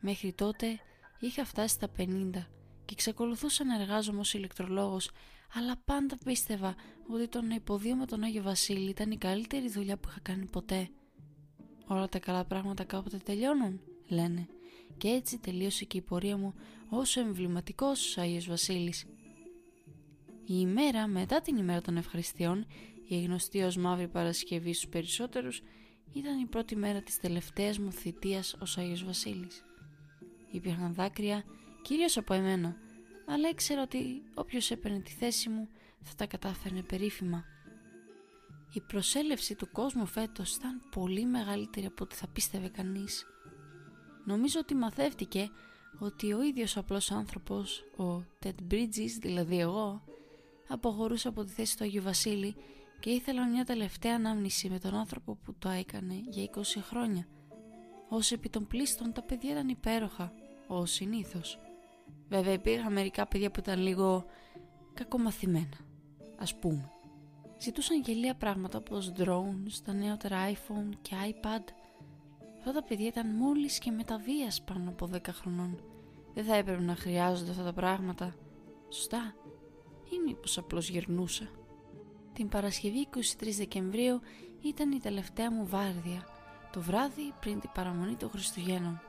Μέχρι 0.00 0.32
τότε 0.32 0.80
είχα 1.20 1.44
φτάσει 1.44 1.74
στα 1.74 1.88
50 1.98 2.30
και 2.84 2.92
εξακολουθούσα 2.92 3.64
να 3.64 3.80
εργάζομαι 3.80 4.20
ως 4.20 4.34
ηλεκτρολόγος 4.34 5.10
αλλά 5.54 5.76
πάντα 5.84 6.18
πίστευα 6.24 6.74
ότι 7.08 7.28
το 7.28 7.42
να 7.42 7.54
υποδίω 7.54 7.96
με 7.96 8.06
τον 8.06 8.22
Άγιο 8.22 8.42
Βασίλη 8.42 8.90
ήταν 8.90 9.10
η 9.10 9.16
καλύτερη 9.16 9.68
δουλειά 9.68 9.96
που 9.96 10.08
είχα 10.08 10.20
κάνει 10.20 10.46
ποτέ. 10.46 10.88
Όλα 11.86 12.08
τα 12.08 12.18
καλά 12.18 12.44
πράγματα 12.44 12.84
κάποτε 12.84 13.16
τελειώνουν, 13.16 13.80
λένε, 14.08 14.48
και 14.96 15.08
έτσι 15.08 15.38
τελείωσε 15.38 15.84
και 15.84 15.96
η 15.96 16.00
πορεία 16.00 16.36
μου 16.36 16.54
όσο 16.88 17.20
εμβληματικός 17.20 18.16
ο 18.16 18.20
Άγιος 18.20 18.46
Βασίλης. 18.46 19.02
Η 20.46 20.54
ημέρα 20.58 21.06
μετά 21.06 21.40
την 21.40 21.56
ημέρα 21.56 21.80
των 21.80 21.96
ευχαριστειών, 21.96 22.66
η 23.08 23.22
γνωστή 23.22 23.62
ως 23.62 23.76
Μαύρη 23.76 24.08
Παρασκευή 24.08 24.72
στους 24.72 24.88
περισσότερους, 24.88 25.62
ήταν 26.12 26.40
η 26.40 26.46
πρώτη 26.46 26.76
μέρα 26.76 27.02
της 27.02 27.18
τελευταίας 27.18 27.78
μου 27.78 27.92
θητείας 27.92 28.56
ως 28.60 28.78
Άγιος 28.78 29.04
Βασίλης. 29.04 29.64
Υπήρχαν 30.50 30.94
δάκρυα, 30.94 31.44
κυρίως 31.82 32.16
από 32.16 32.34
εμένα, 32.34 32.76
αλλά 33.26 33.48
ήξερα 33.48 33.82
ότι 33.82 34.22
όποιος 34.34 34.70
έπαιρνε 34.70 35.00
τη 35.00 35.10
θέση 35.10 35.48
μου 35.48 35.68
θα 36.02 36.14
τα 36.16 36.26
κατάφερνε 36.26 36.82
περίφημα. 36.82 37.44
Η 38.72 38.80
προσέλευση 38.80 39.54
του 39.54 39.70
κόσμου 39.72 40.06
φέτος 40.06 40.54
ήταν 40.54 40.80
πολύ 40.90 41.26
μεγαλύτερη 41.26 41.86
από 41.86 42.04
ό,τι 42.04 42.14
θα 42.14 42.26
πίστευε 42.26 42.68
κανείς. 42.68 43.26
Νομίζω 44.24 44.60
ότι 44.60 44.74
μαθεύτηκε 44.74 45.50
ότι 45.98 46.32
ο 46.32 46.42
ίδιος 46.42 46.76
απλός 46.76 47.10
άνθρωπος, 47.10 47.80
ο 47.96 48.24
Ted 48.42 48.72
Bridges, 48.72 49.18
δηλαδή 49.20 49.60
εγώ, 49.60 50.02
αποχωρούσε 50.68 51.28
από 51.28 51.44
τη 51.44 51.52
θέση 51.52 51.76
του 51.76 51.84
Αγίου 51.84 52.02
Βασίλη 52.02 52.56
και 53.00 53.10
ήθελα 53.10 53.48
μια 53.48 53.64
τελευταία 53.64 54.14
ανάμνηση 54.14 54.68
με 54.68 54.78
τον 54.78 54.94
άνθρωπο 54.94 55.34
που 55.34 55.54
το 55.58 55.68
έκανε 55.68 56.14
για 56.28 56.50
20 56.54 56.60
χρόνια. 56.80 57.26
Ως 58.08 58.32
επί 58.32 58.48
των 58.48 58.66
πλήστων 58.66 59.12
τα 59.12 59.22
παιδιά 59.22 59.50
ήταν 59.50 59.68
υπέροχα, 59.68 60.32
ως 60.66 60.90
συνήθως. 60.90 61.58
Βέβαια 62.28 62.52
υπήρχαν 62.52 62.92
μερικά 62.92 63.26
παιδιά 63.26 63.50
που 63.50 63.60
ήταν 63.60 63.80
λίγο 63.80 64.24
κακομαθημένα, 64.94 65.78
ας 66.38 66.58
πούμε. 66.58 66.93
Ζητούσαν 67.58 68.00
γελία 68.00 68.34
πράγματα 68.34 68.78
όπως 68.78 69.12
drones, 69.16 69.72
τα 69.84 69.92
νεότερα 69.92 70.50
iPhone 70.50 70.92
και 71.02 71.14
iPad. 71.30 71.64
Αυτά 72.58 72.72
τα 72.72 72.82
παιδιά 72.82 73.06
ήταν 73.06 73.36
μόλις 73.36 73.78
και 73.78 73.90
μεταβίας 73.90 74.62
πάνω 74.62 74.90
από 74.90 75.08
10 75.12 75.18
χρονών. 75.32 75.80
Δεν 76.34 76.44
θα 76.44 76.56
έπρεπε 76.56 76.82
να 76.82 76.96
χρειάζονται 76.96 77.50
αυτά 77.50 77.62
τα 77.62 77.72
πράγματα. 77.72 78.34
Σωστά. 78.88 79.34
Ή 80.10 80.16
μήπως 80.26 80.58
απλώς 80.58 80.88
γυρνούσα. 80.88 81.48
Την 82.32 82.48
Παρασκευή 82.48 83.08
23 83.40 83.54
Δεκεμβρίου 83.56 84.20
ήταν 84.62 84.92
η 84.92 84.98
τελευταία 84.98 85.50
μου 85.50 85.66
βάρδια, 85.66 86.26
το 86.72 86.80
βράδυ 86.80 87.32
πριν 87.40 87.60
την 87.60 87.70
παραμονή 87.74 88.16
των 88.16 88.30
Χριστουγέννων. 88.30 89.00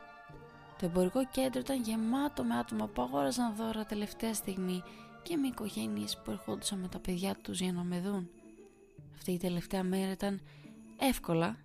Το 0.79 0.86
εμπορικό 0.86 1.27
κέντρο 1.31 1.60
ήταν 1.60 1.81
γεμάτο 1.81 2.43
με 2.43 2.58
άτομα 2.58 2.88
που 2.88 3.01
αγόραζαν 3.01 3.55
δώρα 3.55 3.86
τελευταία 3.86 4.34
στιγμή 4.34 4.84
και 5.27 5.38
με 5.38 5.47
οικογένειες 5.47 6.21
που 6.23 6.31
ερχόντουσαν 6.31 6.79
με 6.79 6.88
τα 6.88 6.99
παιδιά 6.99 7.35
τους 7.35 7.59
για 7.59 7.73
να 7.73 7.83
με 7.83 7.99
δουν. 7.99 8.29
Αυτή 9.15 9.31
η 9.31 9.38
τελευταία 9.38 9.83
μέρα 9.83 10.11
ήταν 10.11 10.41
εύκολα 10.99 11.57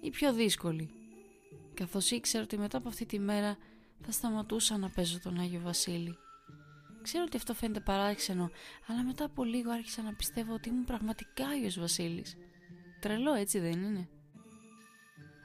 ή 0.00 0.10
πιο 0.10 0.32
δύσκολη, 0.32 0.90
καθώς 1.74 2.10
ήξερα 2.10 2.44
ότι 2.44 2.58
μετά 2.58 2.78
από 2.78 2.88
αυτή 2.88 3.06
τη 3.06 3.18
μέρα 3.18 3.56
θα 4.00 4.12
σταματούσα 4.12 4.78
να 4.78 4.90
παίζω 4.90 5.20
τον 5.20 5.38
Άγιο 5.38 5.60
Βασίλη. 5.60 6.16
Ξέρω 7.02 7.24
ότι 7.26 7.36
αυτό 7.36 7.54
φαίνεται 7.54 7.80
παράξενο, 7.80 8.50
αλλά 8.86 9.04
μετά 9.04 9.24
από 9.24 9.44
λίγο 9.44 9.70
άρχισα 9.70 10.02
να 10.02 10.14
πιστεύω 10.14 10.54
ότι 10.54 10.68
ήμουν 10.68 10.84
πραγματικά 10.84 11.46
Άγιος 11.46 11.78
Βασίλης. 11.78 12.36
Τρελό 13.00 13.34
έτσι 13.34 13.58
δεν 13.58 13.82
είναι; 13.82 14.08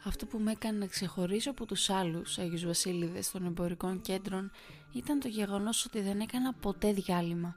Αυτό 0.07 0.25
που 0.25 0.37
με 0.37 0.51
έκανε 0.51 0.77
να 0.77 0.85
ξεχωρίσω 0.85 1.49
από 1.49 1.65
τους 1.65 1.89
άλλους 1.89 2.37
Άγιους 2.37 2.65
Βασίλειδες 2.65 3.31
των 3.31 3.45
εμπορικών 3.45 4.01
κέντρων 4.01 4.51
ήταν 4.93 5.19
το 5.19 5.27
γεγονός 5.27 5.85
ότι 5.85 6.01
δεν 6.01 6.19
έκανα 6.19 6.53
ποτέ 6.53 6.93
διάλειμμα. 6.93 7.55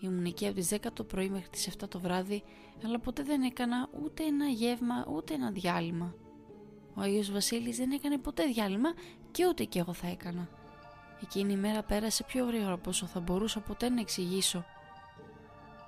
Ήμουν 0.00 0.24
εκεί 0.24 0.46
από 0.46 0.54
τις 0.54 0.68
10 0.72 0.76
το 0.92 1.04
πρωί 1.04 1.28
μέχρι 1.28 1.48
τις 1.48 1.68
7 1.78 1.88
το 1.88 2.00
βράδυ, 2.00 2.42
αλλά 2.84 3.00
ποτέ 3.00 3.22
δεν 3.22 3.42
έκανα 3.42 3.88
ούτε 4.02 4.24
ένα 4.24 4.46
γεύμα 4.46 5.06
ούτε 5.14 5.34
ένα 5.34 5.50
διάλειμμα. 5.50 6.14
Ο 6.94 7.00
Άγιος 7.00 7.30
Βασίλης 7.30 7.76
δεν 7.76 7.90
έκανε 7.90 8.18
ποτέ 8.18 8.44
διάλειμμα 8.44 8.88
και 9.30 9.46
ούτε 9.46 9.64
και 9.64 9.78
εγώ 9.78 9.92
θα 9.92 10.06
έκανα. 10.06 10.48
Εκείνη 11.22 11.52
η 11.52 11.56
μέρα 11.56 11.82
πέρασε 11.82 12.24
πιο 12.24 12.46
γρήγορα 12.46 12.72
από 12.72 12.90
όσο 12.90 13.06
θα 13.06 13.20
μπορούσα 13.20 13.60
ποτέ 13.60 13.88
να 13.88 14.00
εξηγήσω. 14.00 14.64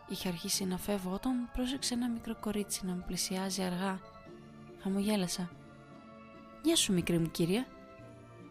Είχε 0.09 0.29
αρχίσει 0.29 0.65
να 0.65 0.79
φεύγω 0.79 1.13
όταν 1.13 1.51
πρόσεξε 1.53 1.95
ένα 1.95 2.09
μικρό 2.09 2.37
κορίτσι 2.41 2.87
να 2.87 2.93
μου 2.93 3.05
πλησιάζει 3.07 3.63
αργά. 3.63 4.01
Χαμογέλασα. 4.83 5.51
«Γεια 6.63 6.77
σου 6.77 6.93
μικρή 6.93 7.19
μου 7.19 7.31
κυρία. 7.31 7.67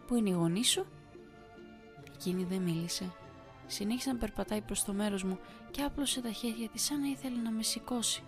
Πού 0.06 0.14
είναι 0.14 0.28
η 0.28 0.32
γονή 0.32 0.64
σου» 0.64 0.86
Εκείνη 2.14 2.44
δεν 2.44 2.60
μίλησε. 2.60 3.12
Συνέχισε 3.66 4.12
να 4.12 4.18
περπατάει 4.18 4.60
προς 4.60 4.84
το 4.84 4.92
μέρος 4.92 5.22
μου 5.22 5.38
και 5.70 5.82
άπλωσε 5.82 6.20
τα 6.20 6.30
χέρια 6.30 6.68
της 6.68 6.82
σαν 6.82 7.00
να 7.00 7.06
ήθελε 7.06 7.40
να 7.40 7.50
με 7.50 7.62
σηκώσει. 7.62 8.22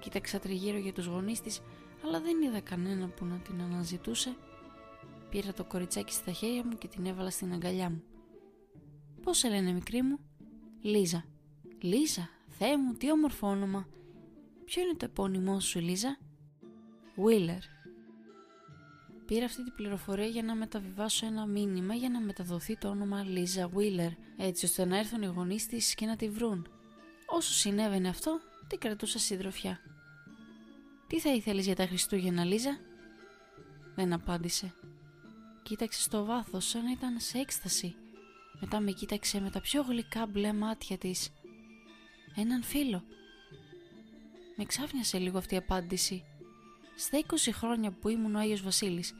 Κοίταξα 0.00 0.38
τριγύρω 0.38 0.78
για 0.78 0.92
τους 0.92 1.06
γονείς 1.06 1.40
της, 1.40 1.60
αλλά 2.04 2.20
δεν 2.20 2.42
είδα 2.42 2.60
κανένα 2.60 3.08
που 3.08 3.24
να 3.24 3.36
την 3.36 3.60
αναζητούσε. 3.60 4.36
Πήρα 5.30 5.52
το 5.52 5.64
κοριτσάκι 5.64 6.12
στα 6.12 6.32
χέρια 6.32 6.64
μου 6.64 6.78
και 6.78 6.88
την 6.88 7.06
έβαλα 7.06 7.30
στην 7.30 7.52
αγκαλιά 7.52 7.90
μου. 7.90 8.02
«Πώς 9.22 9.38
σε 9.38 9.48
λένε 9.48 9.72
μικρή 9.72 10.02
μου» 10.02 10.18
«Λίζα». 10.80 11.24
«Λίζα, 11.80 12.28
Θεέ 12.48 12.78
μου, 12.78 12.92
τι 12.92 13.10
όμορφο 13.10 13.46
όνομα». 13.46 13.88
«Ποιο 14.64 14.82
είναι 14.82 14.94
το 14.94 15.04
επώνυμό 15.04 15.60
σου, 15.60 15.80
Λίζα» 15.80 16.18
«Βίλερ». 17.16 17.62
Πήρα 19.30 19.44
αυτή 19.44 19.64
την 19.64 19.74
πληροφορία 19.74 20.26
για 20.26 20.42
να 20.42 20.54
μεταβιβάσω 20.54 21.26
ένα 21.26 21.46
μήνυμα 21.46 21.94
για 21.94 22.08
να 22.08 22.20
μεταδοθεί 22.20 22.76
το 22.76 22.88
όνομα 22.88 23.22
Λίζα 23.22 23.68
Βίλερ, 23.68 24.10
έτσι 24.36 24.64
ώστε 24.64 24.84
να 24.84 24.98
έρθουν 24.98 25.22
οι 25.22 25.26
γονείς 25.26 25.66
της 25.66 25.94
και 25.94 26.06
να 26.06 26.16
τη 26.16 26.28
βρουν. 26.28 26.68
Όσο 27.26 27.52
συνέβαινε 27.52 28.08
αυτό, 28.08 28.40
την 28.68 28.78
κρατούσα 28.78 29.18
συντροφιά. 29.18 29.80
Τι 31.06 31.20
θα 31.20 31.34
ήθελες 31.34 31.64
για 31.64 31.74
τα 31.74 31.86
Χριστούγεννα, 31.86 32.44
Λίζα; 32.44 32.78
Δεν 33.94 34.12
απάντησε. 34.12 34.74
Κοίταξε 35.62 36.02
στο 36.02 36.24
βάθος 36.24 36.68
σαν 36.68 36.84
να 36.84 36.90
ήταν 36.90 37.20
σε 37.20 37.38
έκσταση. 37.38 37.94
Μετά 38.60 38.80
με 38.80 38.90
κοίταξε 38.90 39.40
με 39.40 39.50
τα 39.50 39.60
πιο 39.60 39.82
γλυκά 39.82 40.26
μπλε 40.26 40.52
μάτια 40.52 40.98
της. 40.98 41.32
Έναν 42.36 42.62
φίλο. 42.62 43.02
Με 44.56 44.64
ξάφνιασε 44.64 45.18
λίγο 45.18 45.38
αυτή 45.38 45.54
η 45.54 45.58
απάντηση. 45.58 46.24
Στα 47.02 47.18
20 47.26 47.50
χρόνια 47.52 47.90
που 47.90 48.08
ήμουν 48.08 48.34
ο 48.34 48.38
Άγιος 48.38 48.62
Βασίλης 48.62 49.14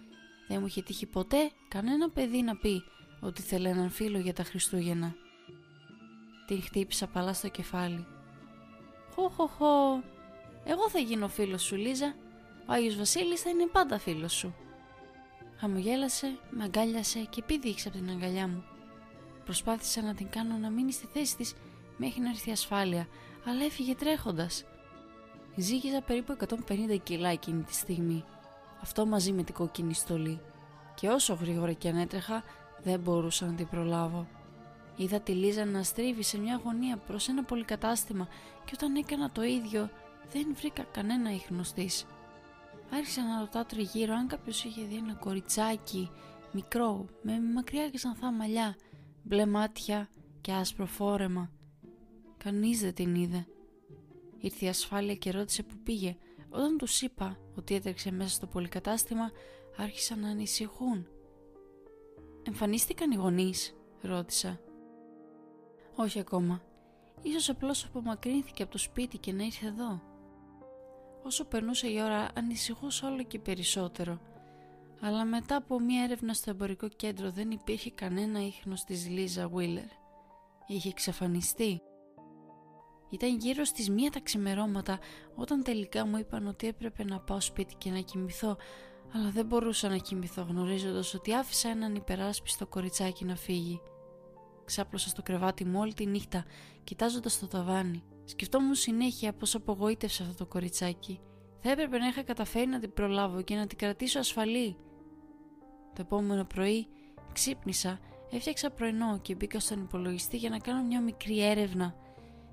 δεν 0.49 0.61
μου 0.61 0.67
είχε 0.67 0.83
τύχει 0.83 1.07
ποτέ 1.07 1.51
κανένα 1.69 2.11
παιδί 2.11 2.43
να 2.43 2.57
πει 2.57 2.83
ότι 3.21 3.43
θέλει 3.43 3.69
έναν 3.69 3.91
φίλο 3.91 4.19
για 4.19 4.33
τα 4.33 4.45
Χριστούγεννα. 4.45 5.15
Την 6.47 6.63
χτύπησα 6.63 7.07
παλά 7.07 7.33
στο 7.33 7.49
κεφάλι. 7.49 8.07
Χω 9.15 9.29
χω 9.29 9.47
χω, 9.47 10.03
εγώ 10.65 10.89
θα 10.91 10.99
γίνω 10.99 11.29
φίλος 11.29 11.63
σου 11.63 11.77
Λίζα, 11.77 12.15
ο 12.67 12.73
Άγιος 12.73 12.97
Βασίλης 12.97 13.41
θα 13.41 13.51
είναι 13.51 13.67
πάντα 13.67 13.99
φίλος 13.99 14.33
σου. 14.33 14.55
Χαμογέλασε, 15.57 16.39
με 16.51 16.65
αγκάλιασε 16.65 17.19
και 17.31 17.43
πήδηξε 17.43 17.89
από 17.89 17.97
την 17.97 18.11
αγκαλιά 18.11 18.49
μου. 18.49 18.65
Προσπάθησα 19.45 20.03
να 20.03 20.15
την 20.15 20.29
κάνω 20.29 20.57
να 20.57 20.71
μείνει 20.71 20.93
στη 20.93 21.07
θέση 21.07 21.37
της 21.37 21.55
μέχρι 21.97 22.21
να 22.21 22.29
έρθει 22.29 22.51
ασφάλεια, 22.51 23.09
αλλά 23.45 23.65
έφυγε 23.65 23.95
τρέχοντας. 23.95 24.65
Ζήγηζα 25.57 26.03
περίπου 26.03 26.37
150 26.69 26.99
κιλά 27.03 27.29
εκείνη 27.29 27.63
τη 27.63 27.75
στιγμή. 27.75 28.25
Αυτό 28.83 29.07
μαζί 29.07 29.33
με 29.33 29.43
την 29.43 29.55
κόκκινη 29.55 29.95
στολή. 29.95 30.41
Και 30.95 31.09
όσο 31.09 31.35
γρήγορα 31.35 31.73
και 31.73 31.89
αν 31.89 31.97
έτρεχα, 31.97 32.45
δεν 32.83 33.01
μπορούσα 33.01 33.47
να 33.47 33.53
την 33.53 33.69
προλάβω. 33.69 34.27
Είδα 34.97 35.21
τη 35.21 35.33
Λίζα 35.33 35.65
να 35.65 35.83
στρίβει 35.83 36.23
σε 36.23 36.39
μια 36.39 36.61
γωνία 36.65 36.97
προς 36.97 37.29
ένα 37.29 37.45
πολυκατάστημα 37.45 38.29
και 38.65 38.73
όταν 38.75 38.95
έκανα 38.95 39.31
το 39.31 39.43
ίδιο 39.43 39.91
δεν 40.33 40.47
βρήκα 40.55 40.83
κανένα 40.83 41.33
ίχνος 41.33 41.73
της. 41.73 42.07
Άρχισα 42.93 43.23
να 43.23 43.41
ρωτάω 43.41 43.65
τριγύρω 43.65 44.15
αν 44.15 44.27
κάποιος 44.27 44.65
είχε 44.65 44.83
δει 44.85 44.97
ένα 44.97 45.15
κοριτσάκι 45.15 46.11
μικρό 46.53 47.07
με 47.23 47.41
μακριά 47.55 47.89
και 47.89 47.97
ξανθά 47.97 48.33
μαλλιά, 48.33 48.77
μπλε 49.23 49.47
μάτια 49.47 50.09
και 50.41 50.53
άσπρο 50.53 50.87
φόρεμα. 50.87 51.51
Κανείς 52.37 52.81
δεν 52.81 52.95
την 52.95 53.15
είδε. 53.15 53.47
Ήρθε 54.41 54.65
η 54.65 54.69
ασφάλεια 54.69 55.15
και 55.15 55.31
ρώτησε 55.31 55.63
που 55.63 55.75
πήγε. 55.83 56.17
Όταν 56.51 56.77
τους 56.79 57.03
είπα 57.03 57.39
ότι 57.57 57.75
έτρεξε 57.75 58.13
μέσα 58.13 58.31
στο 58.31 58.47
πολυκατάστημα, 58.47 59.31
άρχισαν 59.77 60.21
να 60.21 60.29
ανησυχούν. 60.29 61.07
«Εμφανίστηκαν 62.43 63.11
οι 63.11 63.15
γονείς» 63.15 63.75
ρώτησα. 64.03 64.61
«Όχι 65.97 66.19
ακόμα. 66.19 66.63
Ίσως 67.23 67.49
απλώς 67.49 67.85
απομακρύνθηκε 67.85 68.63
από 68.63 68.73
το 68.73 68.79
σπίτι 68.79 69.19
και 69.19 69.33
να 69.33 69.45
ήρθε 69.45 69.67
εδώ». 69.67 70.03
Όσο 71.23 71.45
περνούσε 71.45 71.89
η 71.89 72.01
ώρα 72.03 72.29
ανησυχούσα 72.35 73.09
όλο 73.09 73.23
και 73.23 73.39
περισσότερο. 73.39 74.21
Αλλά 75.01 75.25
μετά 75.25 75.57
από 75.57 75.81
μία 75.81 76.03
έρευνα 76.03 76.35
στο 76.35 76.51
εμπορικό 76.51 76.89
κέντρο 76.89 77.31
δεν 77.31 77.51
υπήρχε 77.51 77.91
κανένα 77.91 78.47
ίχνος 78.47 78.85
της 78.85 79.09
Λίζα 79.09 79.49
Βίλερ. 79.49 79.89
Είχε 80.67 80.89
εξαφανιστεί. 80.89 81.83
Ήταν 83.11 83.37
γύρω 83.37 83.65
στις 83.65 83.91
μία 83.91 84.11
τα 84.11 84.21
ξημερώματα 84.21 84.99
όταν 85.35 85.63
τελικά 85.63 86.07
μου 86.07 86.17
είπαν 86.17 86.47
ότι 86.47 86.67
έπρεπε 86.67 87.05
να 87.05 87.21
πάω 87.21 87.41
σπίτι 87.41 87.75
και 87.75 87.91
να 87.91 88.01
κοιμηθώ 88.01 88.57
αλλά 89.15 89.31
δεν 89.31 89.47
μπορούσα 89.47 89.89
να 89.89 89.97
κοιμηθώ 89.97 90.43
γνωρίζοντας 90.43 91.15
ότι 91.15 91.35
άφησα 91.35 91.69
έναν 91.69 91.95
υπεράσπιστο 91.95 92.67
κοριτσάκι 92.67 93.25
να 93.25 93.37
φύγει. 93.37 93.81
Ξάπλωσα 94.65 95.09
στο 95.09 95.23
κρεβάτι 95.23 95.65
μου 95.65 95.79
όλη 95.81 95.95
τη 95.95 96.07
νύχτα 96.07 96.45
κοιτάζοντας 96.85 97.39
το 97.39 97.47
ταβάνι. 97.47 98.03
Σκεφτόμουν 98.25 98.75
συνέχεια 98.75 99.33
πως 99.33 99.55
απογοήτευσα 99.55 100.23
αυτό 100.23 100.35
το 100.35 100.47
κοριτσάκι. 100.47 101.21
Θα 101.61 101.71
έπρεπε 101.71 101.99
να 101.99 102.07
είχα 102.07 102.23
καταφέρει 102.23 102.67
να 102.67 102.79
την 102.79 102.93
προλάβω 102.93 103.43
και 103.43 103.55
να 103.55 103.67
την 103.67 103.79
κρατήσω 103.79 104.19
ασφαλή. 104.19 104.77
Το 105.95 106.01
επόμενο 106.01 106.45
πρωί 106.45 106.87
ξύπνησα, 107.33 107.99
έφτιαξα 108.31 108.71
πρωινό 108.71 109.19
και 109.23 109.35
μπήκα 109.35 109.61
στον 109.61 109.83
υπολογιστή 109.83 110.37
για 110.37 110.51
να 110.51 110.59
κάνω 110.59 110.83
μια 110.83 111.01
μικρή 111.01 111.45
έρευνα 111.45 111.95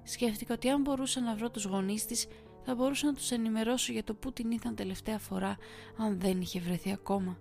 Σκέφτηκα 0.10 0.54
ότι 0.54 0.70
αν 0.70 0.82
μπορούσα 0.82 1.22
να 1.22 1.36
βρω 1.36 1.50
τους 1.50 1.66
γονείς 1.66 2.06
της 2.06 2.28
θα 2.64 2.76
μπορούσα 2.76 3.06
να 3.06 3.14
τους 3.14 3.32
ενημερώσω 3.32 3.92
για 3.92 4.04
το 4.04 4.14
που 4.14 4.34
την 4.34 4.52
ήθαν 4.52 4.76
τελευταία 4.76 5.20
φορά 5.20 5.58
αν 5.98 6.20
δεν 6.20 6.42
είχε 6.42 6.60
βρεθεί 6.60 6.92
ακόμα. 6.92 7.38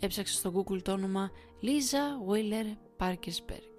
Έψαξα 0.00 0.34
στο 0.34 0.52
Google 0.56 0.82
το 0.82 0.92
όνομα 0.92 1.30
Λίζα 1.60 2.18
Βίλερ 2.28 2.66
Πάρκερσμπεργκ. 2.96 3.76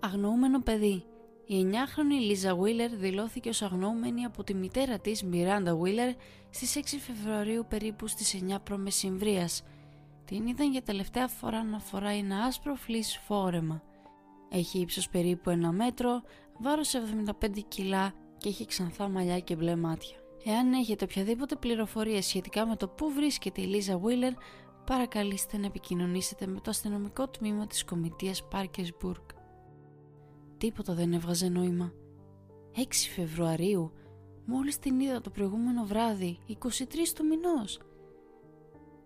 Αγνοούμενο 0.00 0.60
παιδί. 0.60 1.04
Η 1.46 1.66
9χρονη 1.70 2.20
Λίζα 2.26 2.56
Βίλερ 2.56 2.96
δηλώθηκε 2.96 3.48
ως 3.48 3.62
αγνοούμενη 3.62 4.24
από 4.24 4.44
τη 4.44 4.54
μητέρα 4.54 4.98
της 4.98 5.22
Μιράντα 5.22 5.76
Βίλερ 5.76 6.14
στις 6.50 6.76
6 6.76 6.80
Φεβρουαρίου 7.06 7.66
περίπου 7.68 8.06
στις 8.06 8.42
9 8.48 8.56
π.Μ. 8.62 8.86
Την 10.24 10.46
είδαν 10.46 10.70
για 10.70 10.82
τελευταία 10.82 11.28
φορά 11.28 11.62
να 11.62 11.78
φοράει 11.78 12.18
ένα 12.18 12.38
άσπρο 12.38 12.74
φλής 12.74 13.18
φόρεμα. 13.26 13.82
Έχει 14.48 14.78
ύψος 14.78 15.08
περίπου 15.08 15.50
ένα 15.50 15.72
μέτρο, 15.72 16.22
βάρος 16.58 16.94
75 16.94 17.60
κιλά 17.68 18.12
και 18.36 18.48
έχει 18.48 18.66
ξανθά 18.66 19.08
μαλλιά 19.08 19.40
και 19.40 19.56
μπλε 19.56 19.76
μάτια. 19.76 20.16
Εάν 20.44 20.72
έχετε 20.72 21.04
οποιαδήποτε 21.04 21.56
πληροφορία 21.56 22.22
σχετικά 22.22 22.66
με 22.66 22.76
το 22.76 22.88
πού 22.88 23.12
βρίσκεται 23.12 23.60
η 23.60 23.64
Λίζα 23.64 23.98
Βίλερ, 23.98 24.32
παρακαλείστε 24.86 25.58
να 25.58 25.66
επικοινωνήσετε 25.66 26.46
με 26.46 26.60
το 26.60 26.70
αστυνομικό 26.70 27.28
τμήμα 27.28 27.66
της 27.66 27.84
κομιτείας 27.84 28.48
Πάρκεσμπουργκ. 28.48 29.24
Τίποτα 30.58 30.94
δεν 30.94 31.12
έβγαζε 31.12 31.48
νόημα. 31.48 31.92
6 32.76 32.80
Φεβρουαρίου, 33.14 33.92
μόλις 34.44 34.78
την 34.78 35.00
είδα 35.00 35.20
το 35.20 35.30
προηγούμενο 35.30 35.84
βράδυ, 35.84 36.38
23 36.46 37.12
του 37.14 37.26
μηνός. 37.26 37.80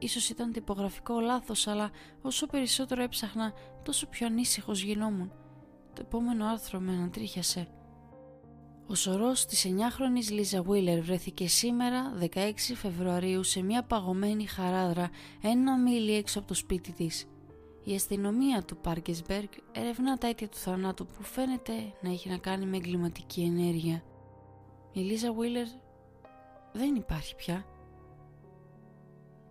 Ίσως 0.02 0.28
ήταν 0.28 0.52
τυπογραφικό 0.52 1.20
λάθος, 1.20 1.66
αλλά 1.66 1.90
όσο 2.22 2.46
περισσότερο 2.46 3.02
έψαχνα, 3.02 3.52
τόσο 3.82 4.06
πιο 4.06 4.26
ανήσυχος 4.26 4.82
γινόμουν. 4.82 5.32
Το 5.92 6.00
επόμενο 6.00 6.46
άρθρο 6.46 6.80
με 6.80 6.92
ανατρίχιασε. 6.92 7.68
Ο 8.86 8.94
σωρός 8.94 9.46
της 9.46 9.66
9χρονης 9.66 10.32
Λίζα 10.32 10.62
Βίλερ 10.62 11.00
βρέθηκε 11.00 11.48
σήμερα 11.48 12.12
16 12.34 12.52
Φεβρουαρίου 12.74 13.42
σε 13.42 13.62
μια 13.62 13.82
παγωμένη 13.82 14.46
χαράδρα 14.46 15.10
ένα 15.42 15.78
μίλι 15.78 16.14
έξω 16.14 16.38
από 16.38 16.48
το 16.48 16.54
σπίτι 16.54 16.92
της. 16.92 17.26
Η 17.84 17.94
αστυνομία 17.94 18.62
του 18.62 18.76
Πάρκεσμπεργκ 18.76 19.48
ερευνά 19.72 20.18
τα 20.18 20.26
αίτια 20.26 20.48
του 20.48 20.56
θανάτου 20.56 21.06
που 21.06 21.22
φαίνεται 21.22 21.72
να 22.00 22.10
έχει 22.10 22.28
να 22.28 22.36
κάνει 22.36 22.66
με 22.66 22.76
εγκληματική 22.76 23.40
ενέργεια. 23.40 24.02
Η 24.92 25.00
Λίζα 25.00 25.32
Βίλερ 25.32 25.66
δεν 26.72 26.94
υπάρχει 26.94 27.34
πια. 27.34 27.66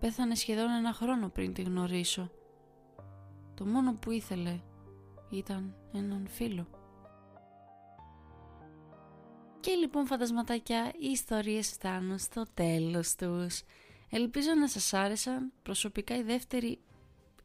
Πέθανε 0.01 0.35
σχεδόν 0.35 0.69
ένα 0.69 0.93
χρόνο 0.93 1.29
πριν 1.29 1.53
τη 1.53 1.61
γνωρίσω. 1.61 2.31
Το 3.53 3.65
μόνο 3.65 3.93
που 3.93 4.11
ήθελε 4.11 4.59
ήταν 5.29 5.75
έναν 5.93 6.27
φίλο. 6.29 6.67
Και 9.59 9.71
λοιπόν 9.71 10.05
φαντασματάκια, 10.05 10.91
οι 10.99 11.09
ιστορίες 11.11 11.67
φτάνουν 11.71 12.17
στο 12.17 12.45
τέλος 12.53 13.15
τους. 13.15 13.61
Ελπίζω 14.09 14.53
να 14.59 14.67
σας 14.67 14.93
άρεσαν. 14.93 15.51
Προσωπικά 15.63 16.15
η 16.17 16.23
δεύτερη 16.23 16.79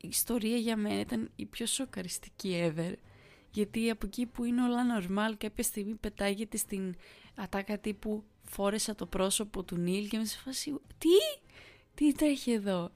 ιστορία 0.00 0.56
για 0.56 0.76
μένα 0.76 1.00
ήταν 1.00 1.30
η 1.36 1.46
πιο 1.46 1.66
σοκαριστική 1.66 2.72
ever. 2.74 2.94
Γιατί 3.50 3.90
από 3.90 4.06
εκεί 4.06 4.26
που 4.26 4.44
είναι 4.44 4.62
όλα 4.62 4.82
normal 4.98 5.34
κάποια 5.38 5.64
στιγμή 5.64 5.94
πετάγεται 5.94 6.56
στην 6.56 6.94
ατάκα 7.34 7.78
τύπου 7.78 8.24
φόρεσα 8.42 8.94
το 8.94 9.06
πρόσωπο 9.06 9.62
του 9.62 9.76
Νίλ 9.76 10.08
και 10.08 10.18
με 10.18 10.24
σε 10.24 10.38
φάση 10.38 10.74
τι, 10.98 11.42
τι 11.96 12.12
τρέχει 12.12 12.50
εδώ; 12.52 12.90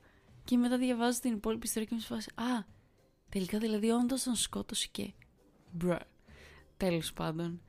Και 0.44 0.56
μετά 0.56 0.78
διαβάζω 0.78 1.20
την 1.20 1.32
υπόλοιπη 1.32 1.66
ιστορία 1.66 1.88
και 1.88 1.94
με 1.94 2.00
σε 2.00 2.06
φάση 2.06 2.30
α, 2.34 2.64
τελικά 3.28 3.58
δηλαδή 3.58 3.90
όντως 3.90 4.22
τον 4.22 4.34
σκότωσε 4.34 4.88
και 4.90 5.12
μπρε. 5.72 5.98
Τέλος 6.76 7.12
πάντων. 7.12 7.60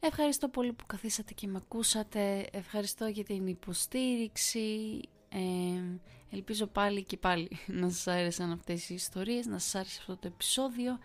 Ευχαριστώ 0.00 0.48
πολύ 0.48 0.72
που 0.72 0.86
καθίσατε 0.86 1.32
και 1.34 1.46
με 1.46 1.56
ακούσατε. 1.56 2.48
Ευχαριστώ 2.52 3.06
για 3.06 3.24
την 3.24 3.46
υποστήριξη. 3.46 5.00
Ε, 5.28 5.38
ελπίζω 6.30 6.66
πάλι 6.66 7.02
και 7.02 7.16
πάλι 7.16 7.48
να 7.80 7.88
σας 7.90 8.06
άρεσαν 8.06 8.52
αυτές 8.52 8.88
οι 8.88 8.94
ιστορίες, 8.94 9.46
να 9.46 9.58
σας 9.58 9.74
άρεσε 9.74 9.96
αυτό 10.00 10.16
το 10.16 10.26
επεισόδιο. 10.26 10.98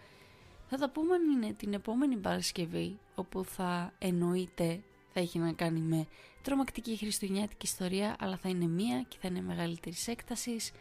Θα 0.68 0.78
τα 0.78 0.90
πούμε 0.90 1.14
αν 1.16 1.30
είναι 1.30 1.54
την 1.54 1.74
επόμενη 1.74 2.18
Παρασκευή, 2.18 3.00
όπου 3.16 3.44
θα 3.44 3.94
εννοείται 3.98 4.84
θα 5.14 5.20
έχει 5.20 5.40
να 5.40 5.52
κάνει 5.52 5.80
με 5.80 6.08
τρομακτική 6.44 6.98
χριστουγεννιάτικη 6.98 7.66
ιστορία, 7.66 8.16
αλλά 8.20 8.38
θα 8.38 8.50
είναι 8.50 8.68
μία 8.68 9.06
και 9.08 9.18
θα 9.22 9.28
είναι 9.28 9.42
μεγαλύτερης 9.42 10.08
έκτασης. 10.08 10.72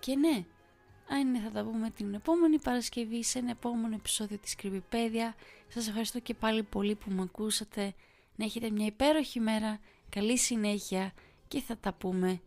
Και 0.00 0.16
ναι, 0.16 0.44
αν 1.08 1.20
είναι 1.20 1.38
θα 1.38 1.50
τα 1.50 1.64
πούμε 1.64 1.90
την 1.90 2.14
επόμενη 2.14 2.58
Παρασκευή 2.60 3.24
σε 3.24 3.38
ένα 3.38 3.50
επόμενο 3.50 3.94
επεισόδιο 3.94 4.38
της 4.38 4.54
Κρυβιπέδια. 4.54 5.34
Σας 5.68 5.88
ευχαριστώ 5.88 6.20
και 6.20 6.34
πάλι 6.34 6.62
πολύ 6.62 6.94
που 6.94 7.10
με 7.10 7.22
ακούσατε. 7.22 7.94
Να 8.36 8.44
έχετε 8.44 8.70
μια 8.70 8.86
υπέροχη 8.86 9.40
μέρα, 9.40 9.80
καλή 10.08 10.38
συνέχεια 10.38 11.12
και 11.48 11.60
θα 11.60 11.76
τα 11.76 11.92
πούμε 11.92 12.40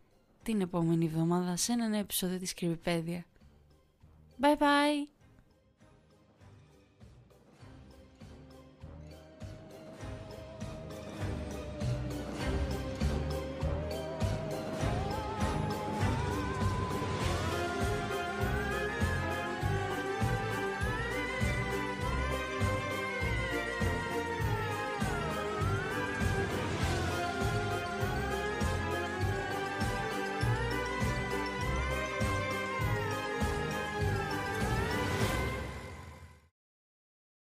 την 0.44 0.62
επόμενη 0.62 1.06
εβδομάδα 1.06 1.56
σε 1.56 1.72
ένα 1.72 1.88
νέο 1.88 2.00
επεισόδιο 2.00 2.38
της 2.38 2.54
Κρυβιπέδια. 2.54 3.26
Bye 4.42 4.58
bye! 4.58 5.12